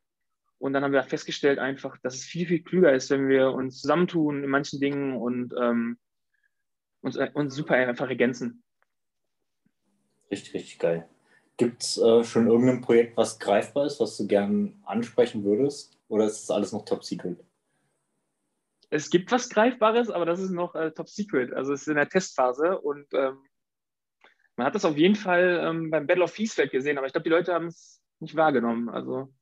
Und 0.60 0.74
dann 0.74 0.84
haben 0.84 0.92
wir 0.92 1.04
festgestellt 1.04 1.58
einfach, 1.58 1.98
dass 2.00 2.16
es 2.16 2.26
viel, 2.26 2.46
viel 2.46 2.62
klüger 2.62 2.92
ist, 2.92 3.10
wenn 3.10 3.30
wir 3.30 3.52
uns 3.52 3.80
zusammentun 3.80 4.44
in 4.44 4.50
manchen 4.50 4.82
Dingen 4.82 5.16
und 5.16 5.54
ähm, 5.58 5.98
uns, 7.02 7.16
äh, 7.16 7.32
uns 7.34 7.56
super 7.56 7.76
einfach 7.76 8.10
ergänzen. 8.10 8.62
Richtig, 10.30 10.54
richtig 10.54 10.80
geil. 10.80 11.08
Gibt 11.56 11.84
es 11.84 11.98
äh, 11.98 12.24
schon 12.26 12.48
irgendein 12.48 12.82
Projekt, 12.82 13.16
was 13.16 13.40
greifbar 13.40 13.86
ist, 13.86 14.00
was 14.02 14.18
du 14.18 14.28
gern 14.28 14.82
ansprechen 14.86 15.46
würdest? 15.46 15.98
Oder 16.10 16.26
ist 16.26 16.44
das 16.44 16.52
alles 16.52 16.74
noch 16.74 16.84
top 16.84 17.06
secret? 17.06 17.40
Es 18.90 19.10
gibt 19.10 19.32
was 19.32 19.50
Greifbares, 19.50 20.10
aber 20.10 20.26
das 20.26 20.40
ist 20.40 20.52
noch 20.52 20.76
äh, 20.76 20.92
top 20.92 21.10
secret. 21.10 21.54
Also 21.54 21.74
es 21.74 21.82
ist 21.82 21.88
in 21.88 21.96
der 21.96 22.10
Testphase 22.10 22.80
und 22.80 23.06
ähm, 23.14 23.38
man 24.56 24.68
hat 24.68 24.76
das 24.76 24.86
auf 24.86 24.98
jeden 24.98 25.16
Fall 25.16 25.62
ähm, 25.64 25.90
beim 25.90 26.08
Battle 26.08 26.24
of 26.24 26.32
Fiesfeld 26.32 26.72
gesehen, 26.72 26.98
aber 26.98 27.08
ich 27.08 27.14
glaube, 27.14 27.24
die 27.24 27.30
Leute 27.30 27.54
haben 27.54 27.68
es 27.68 28.02
nicht 28.20 28.36
wahrgenommen. 28.36 28.90
Also. 28.90 29.34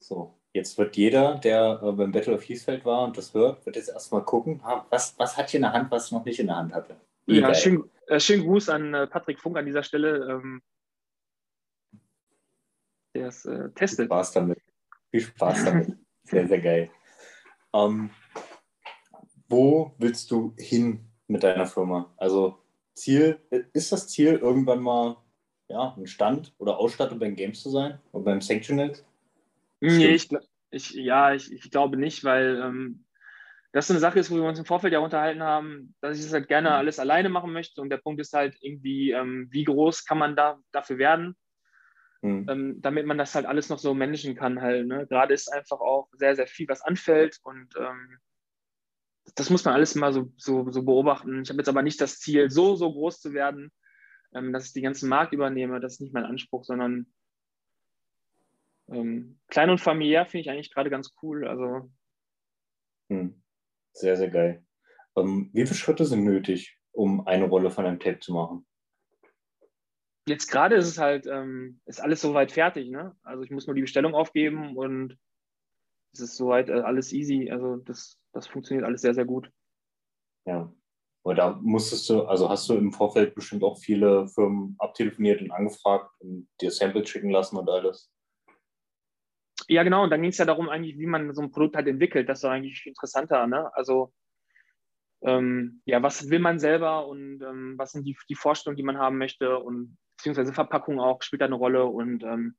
So, 0.00 0.38
jetzt 0.52 0.76
wird 0.78 0.96
jeder, 0.96 1.36
der 1.36 1.80
äh, 1.82 1.92
beim 1.92 2.10
Battle 2.10 2.34
of 2.34 2.42
Fiesfeld 2.42 2.84
war 2.84 3.04
und 3.04 3.16
das 3.16 3.34
hört, 3.34 3.64
wird 3.66 3.76
jetzt 3.76 3.88
erstmal 3.88 4.24
gucken, 4.24 4.60
was, 4.90 5.18
was 5.18 5.36
hat 5.36 5.50
hier 5.50 5.58
in 5.58 5.62
der 5.62 5.72
Hand, 5.72 5.90
was 5.90 6.10
noch 6.10 6.24
nicht 6.24 6.40
in 6.40 6.48
der 6.48 6.56
Hand 6.56 6.74
hatte. 6.74 7.00
Ja, 7.26 7.54
schön, 7.54 7.88
äh, 8.08 8.18
schönen 8.18 8.42
Gruß 8.42 8.68
an 8.68 8.92
äh, 8.94 9.06
Patrick 9.06 9.38
Funk 9.38 9.56
an 9.56 9.66
dieser 9.66 9.84
Stelle. 9.84 10.28
Ähm, 10.28 10.62
der 13.14 13.28
es 13.28 13.44
äh, 13.44 13.70
testet. 13.70 13.98
Viel 13.98 14.06
Spaß 14.06 14.32
damit. 14.32 14.58
Viel 15.10 15.20
Spaß 15.20 15.64
damit. 15.64 15.98
Sehr, 16.24 16.46
sehr 16.48 16.60
geil. 16.60 16.90
Ähm, 17.74 18.10
wo 19.48 19.94
willst 19.98 20.30
du 20.30 20.54
hin 20.58 21.06
mit 21.26 21.42
deiner 21.42 21.66
Firma? 21.66 22.12
Also 22.16 22.58
Ziel, 22.94 23.40
ist 23.72 23.92
das 23.92 24.08
Ziel 24.08 24.36
irgendwann 24.36 24.80
mal 24.80 25.16
ja, 25.68 25.94
ein 25.96 26.06
Stand 26.06 26.52
oder 26.58 26.78
Ausstattung 26.78 27.18
beim 27.18 27.36
Games 27.36 27.62
zu 27.62 27.70
sein 27.70 28.00
oder 28.12 28.24
beim 28.24 28.40
Sanctionals? 28.40 29.04
Nee, 29.80 30.08
ich, 30.08 30.28
ich, 30.70 30.90
ja, 30.92 31.32
ich, 31.32 31.52
ich 31.52 31.70
glaube 31.70 31.96
nicht, 31.96 32.24
weil 32.24 32.60
ähm, 32.62 33.04
das 33.72 33.86
so 33.86 33.92
eine 33.92 34.00
Sache 34.00 34.18
ist, 34.18 34.30
wo 34.30 34.36
wir 34.36 34.44
uns 34.44 34.58
im 34.58 34.64
Vorfeld 34.64 34.92
ja 34.92 34.98
unterhalten 34.98 35.42
haben, 35.42 35.94
dass 36.00 36.18
ich 36.18 36.24
das 36.24 36.32
halt 36.32 36.48
gerne 36.48 36.70
mhm. 36.70 36.74
alles 36.74 36.98
alleine 36.98 37.28
machen 37.28 37.52
möchte. 37.52 37.80
Und 37.80 37.90
der 37.90 37.98
Punkt 37.98 38.20
ist 38.20 38.32
halt 38.32 38.56
irgendwie, 38.60 39.12
ähm, 39.12 39.48
wie 39.50 39.64
groß 39.64 40.04
kann 40.04 40.18
man 40.18 40.36
da 40.36 40.58
dafür 40.72 40.98
werden, 40.98 41.36
mhm. 42.22 42.46
ähm, 42.48 42.82
damit 42.82 43.06
man 43.06 43.18
das 43.18 43.34
halt 43.34 43.46
alles 43.46 43.68
noch 43.68 43.78
so 43.78 43.94
managen 43.94 44.34
kann 44.34 44.60
halt. 44.60 44.86
Ne? 44.86 45.06
Gerade 45.06 45.34
ist 45.34 45.52
einfach 45.52 45.80
auch 45.80 46.08
sehr, 46.12 46.36
sehr 46.36 46.46
viel, 46.46 46.68
was 46.68 46.82
anfällt 46.82 47.38
und 47.42 47.74
ähm, 47.78 48.18
das 49.34 49.50
muss 49.50 49.64
man 49.64 49.74
alles 49.74 49.94
mal 49.94 50.12
so, 50.12 50.32
so, 50.36 50.70
so 50.70 50.82
beobachten. 50.82 51.42
Ich 51.42 51.50
habe 51.50 51.58
jetzt 51.58 51.68
aber 51.68 51.82
nicht 51.82 52.00
das 52.00 52.18
Ziel, 52.18 52.50
so, 52.50 52.74
so 52.74 52.92
groß 52.92 53.20
zu 53.20 53.32
werden, 53.32 53.70
ähm, 54.34 54.52
dass 54.52 54.66
ich 54.66 54.72
den 54.72 54.82
ganzen 54.82 55.08
Markt 55.08 55.32
übernehme. 55.32 55.80
Das 55.80 55.94
ist 55.94 56.00
nicht 56.00 56.14
mein 56.14 56.24
Anspruch, 56.24 56.64
sondern 56.64 57.06
ähm, 58.88 59.38
klein 59.48 59.70
und 59.70 59.78
familiär 59.78 60.26
finde 60.26 60.42
ich 60.42 60.50
eigentlich 60.50 60.72
gerade 60.72 60.90
ganz 60.90 61.14
cool. 61.22 61.46
Also. 61.46 61.90
Hm. 63.08 63.40
Sehr, 63.92 64.16
sehr 64.16 64.30
geil. 64.30 64.64
Ähm, 65.16 65.50
wie 65.52 65.66
viele 65.66 65.76
Schritte 65.76 66.04
sind 66.04 66.24
nötig, 66.24 66.78
um 66.92 67.26
eine 67.26 67.44
Rolle 67.44 67.70
von 67.70 67.86
einem 67.86 68.00
Tape 68.00 68.20
zu 68.20 68.32
machen? 68.32 68.66
Jetzt 70.30 70.48
gerade 70.48 70.76
ist 70.76 70.88
es 70.88 70.98
halt, 70.98 71.26
ähm, 71.26 71.80
ist 71.86 72.00
alles 72.00 72.20
soweit 72.20 72.52
fertig. 72.52 72.90
Ne? 72.90 73.14
Also 73.22 73.42
ich 73.42 73.50
muss 73.50 73.66
nur 73.66 73.74
die 73.74 73.82
Bestellung 73.82 74.14
aufgeben 74.14 74.76
und 74.76 75.18
es 76.12 76.20
ist 76.20 76.36
soweit 76.36 76.68
äh, 76.68 76.80
alles 76.80 77.12
easy. 77.12 77.50
Also 77.50 77.76
das 77.76 78.20
das 78.32 78.46
funktioniert 78.46 78.86
alles 78.86 79.02
sehr, 79.02 79.14
sehr 79.14 79.24
gut. 79.24 79.50
Ja. 80.46 80.72
Aber 81.22 81.34
da 81.34 81.58
musstest 81.62 82.08
du, 82.08 82.22
also 82.22 82.48
hast 82.48 82.68
du 82.68 82.74
im 82.74 82.92
Vorfeld 82.92 83.34
bestimmt 83.34 83.62
auch 83.62 83.78
viele 83.78 84.26
Firmen 84.28 84.74
abtelefoniert 84.78 85.42
und 85.42 85.50
angefragt 85.50 86.10
und 86.20 86.48
dir 86.60 86.70
Samples 86.70 87.10
schicken 87.10 87.30
lassen 87.30 87.56
und 87.56 87.68
alles. 87.68 88.10
Ja, 89.68 89.82
genau. 89.82 90.02
Und 90.02 90.10
dann 90.10 90.22
ging 90.22 90.30
es 90.30 90.38
ja 90.38 90.46
darum, 90.46 90.70
eigentlich, 90.70 90.98
wie 90.98 91.06
man 91.06 91.34
so 91.34 91.42
ein 91.42 91.50
Produkt 91.50 91.76
halt 91.76 91.86
entwickelt. 91.88 92.28
Das 92.28 92.42
war 92.42 92.52
eigentlich 92.52 92.86
interessanter. 92.86 93.46
Ne? 93.46 93.70
Also, 93.76 94.12
ähm, 95.22 95.82
ja, 95.84 96.02
was 96.02 96.30
will 96.30 96.38
man 96.38 96.58
selber 96.58 97.06
und 97.06 97.42
ähm, 97.42 97.74
was 97.76 97.92
sind 97.92 98.06
die, 98.06 98.16
die 98.30 98.34
Vorstellungen, 98.34 98.78
die 98.78 98.82
man 98.82 98.98
haben 98.98 99.18
möchte 99.18 99.58
und 99.58 99.98
beziehungsweise 100.20 100.52
Verpackung 100.52 101.00
auch 101.00 101.22
spielt 101.22 101.42
da 101.42 101.46
eine 101.46 101.54
Rolle 101.54 101.86
und 101.86 102.22
ähm, 102.22 102.56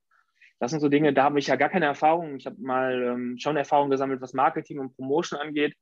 das 0.60 0.72
sind 0.72 0.80
so 0.80 0.90
Dinge, 0.90 1.14
da 1.14 1.24
habe 1.24 1.40
ich 1.40 1.48
ja 1.48 1.56
gar 1.56 1.70
keine 1.70 1.86
Erfahrung. 1.86 2.36
Ich 2.36 2.46
habe 2.46 2.62
mal 2.62 3.02
ähm, 3.02 3.38
schon 3.40 3.58
Erfahrung 3.58 3.90
gesammelt, 3.90 4.22
was 4.22 4.34
Marketing 4.34 4.80
und 4.80 4.96
Promotion 4.96 5.40
angeht, 5.40 5.76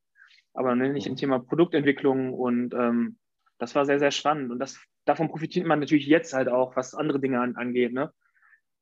aber 0.53 0.75
nicht 0.75 1.05
im 1.05 1.13
mhm. 1.13 1.17
Thema 1.17 1.39
Produktentwicklung 1.39 2.33
und 2.33 2.73
ähm, 2.73 3.17
das 3.57 3.75
war 3.75 3.85
sehr, 3.85 3.99
sehr 3.99 4.11
spannend. 4.11 4.51
Und 4.51 4.59
das, 4.59 4.79
davon 5.03 5.29
profitiert 5.29 5.67
man 5.67 5.79
natürlich 5.79 6.07
jetzt 6.07 6.33
halt 6.33 6.47
auch, 6.47 6.77
was 6.77 6.95
andere 6.95 7.19
Dinge 7.19 7.41
an, 7.41 7.55
angeht, 7.57 7.91
ne? 7.91 8.13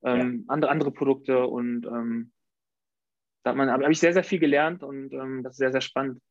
Ähm, 0.04 0.46
ja. 0.46 0.54
andere, 0.54 0.70
andere 0.70 0.92
Produkte 0.92 1.48
und 1.48 1.88
ähm, 1.88 2.32
da 3.44 3.56
habe 3.56 3.72
hab 3.72 3.90
ich 3.90 4.00
sehr, 4.00 4.14
sehr 4.14 4.24
viel 4.24 4.40
gelernt 4.40 4.84
und 4.84 5.14
ähm, 5.14 5.42
das 5.42 5.54
ist 5.54 5.58
sehr, 5.58 5.72
sehr 5.72 5.82
spannend. 5.82 6.22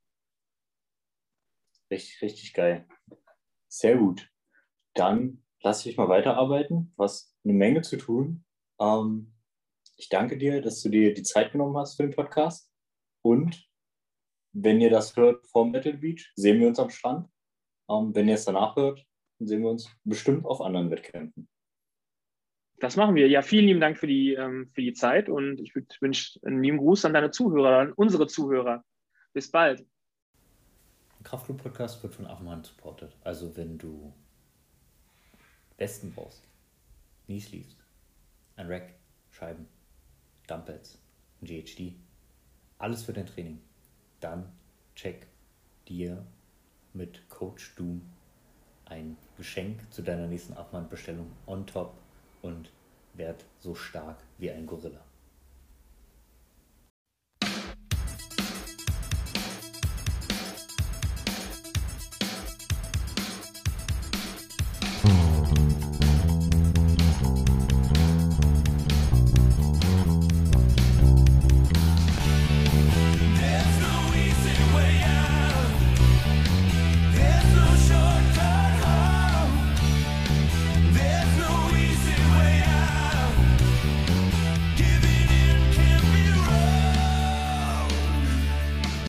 Richtig, 1.90 2.22
richtig 2.22 2.52
geil. 2.54 2.86
Sehr 3.66 3.96
gut. 3.96 4.30
Dann 4.94 5.42
lass 5.62 5.84
ich 5.86 5.96
mal 5.96 6.08
weiterarbeiten. 6.08 6.92
Du 6.96 7.02
hast 7.02 7.34
eine 7.44 7.54
Menge 7.54 7.82
zu 7.82 7.96
tun. 7.96 8.44
Ähm, 8.80 9.32
ich 9.96 10.08
danke 10.08 10.36
dir, 10.36 10.60
dass 10.60 10.82
du 10.82 10.88
dir 10.88 11.14
die 11.14 11.22
Zeit 11.22 11.52
genommen 11.52 11.76
hast 11.76 11.96
für 11.96 12.02
den 12.02 12.14
Podcast. 12.14 12.70
Und 13.22 13.66
wenn 14.52 14.80
ihr 14.80 14.90
das 14.90 15.16
hört 15.16 15.46
vom 15.46 15.70
Metal 15.70 15.94
Beach, 15.94 16.32
sehen 16.34 16.60
wir 16.60 16.68
uns 16.68 16.78
am 16.78 16.90
Strand. 16.90 17.28
Ähm, 17.88 18.14
wenn 18.14 18.28
ihr 18.28 18.34
es 18.34 18.44
danach 18.44 18.76
hört, 18.76 19.04
dann 19.38 19.48
sehen 19.48 19.62
wir 19.62 19.70
uns 19.70 19.90
bestimmt 20.04 20.44
auf 20.44 20.60
anderen 20.60 20.90
Wettkämpfen. 20.90 21.48
Das 22.78 22.96
machen 22.96 23.14
wir. 23.14 23.26
Ja, 23.28 23.40
vielen 23.40 23.66
lieben 23.66 23.80
Dank 23.80 23.96
für 23.96 24.06
die, 24.06 24.34
ähm, 24.34 24.70
für 24.74 24.82
die 24.82 24.92
Zeit 24.92 25.28
und 25.28 25.60
ich 25.60 25.74
wünsche 25.74 26.38
einen 26.44 26.62
lieben 26.62 26.76
Gruß 26.76 27.06
an 27.06 27.14
deine 27.14 27.30
Zuhörer, 27.30 27.78
an 27.78 27.92
unsere 27.92 28.26
Zuhörer. 28.26 28.84
Bis 29.32 29.50
bald. 29.50 29.80
Der 29.80 31.24
Kraftclub 31.24 31.62
Podcast 31.62 32.02
wird 32.02 32.14
von 32.14 32.26
Achmann 32.26 32.64
supported. 32.64 33.16
Also 33.24 33.56
wenn 33.56 33.78
du 33.78 34.12
Westen 35.78 36.12
brauchst, 36.12 36.42
Knees 37.26 37.50
liest, 37.50 37.76
ein 38.56 38.66
Rack, 38.66 38.94
Scheiben, 39.30 39.68
Dumbbells, 40.46 40.98
GHD, 41.42 41.94
alles 42.78 43.02
für 43.02 43.12
dein 43.12 43.26
Training. 43.26 43.60
Dann 44.20 44.50
check 44.94 45.26
dir 45.88 46.24
mit 46.94 47.28
Coach 47.28 47.74
Doom 47.76 48.02
ein 48.86 49.16
Geschenk 49.36 49.92
zu 49.92 50.02
deiner 50.02 50.26
nächsten 50.26 50.54
Abmannbestellung 50.54 51.30
on 51.46 51.66
top 51.66 51.94
und 52.42 52.70
werd 53.14 53.44
so 53.58 53.74
stark 53.74 54.18
wie 54.38 54.50
ein 54.50 54.66
Gorilla. 54.66 55.04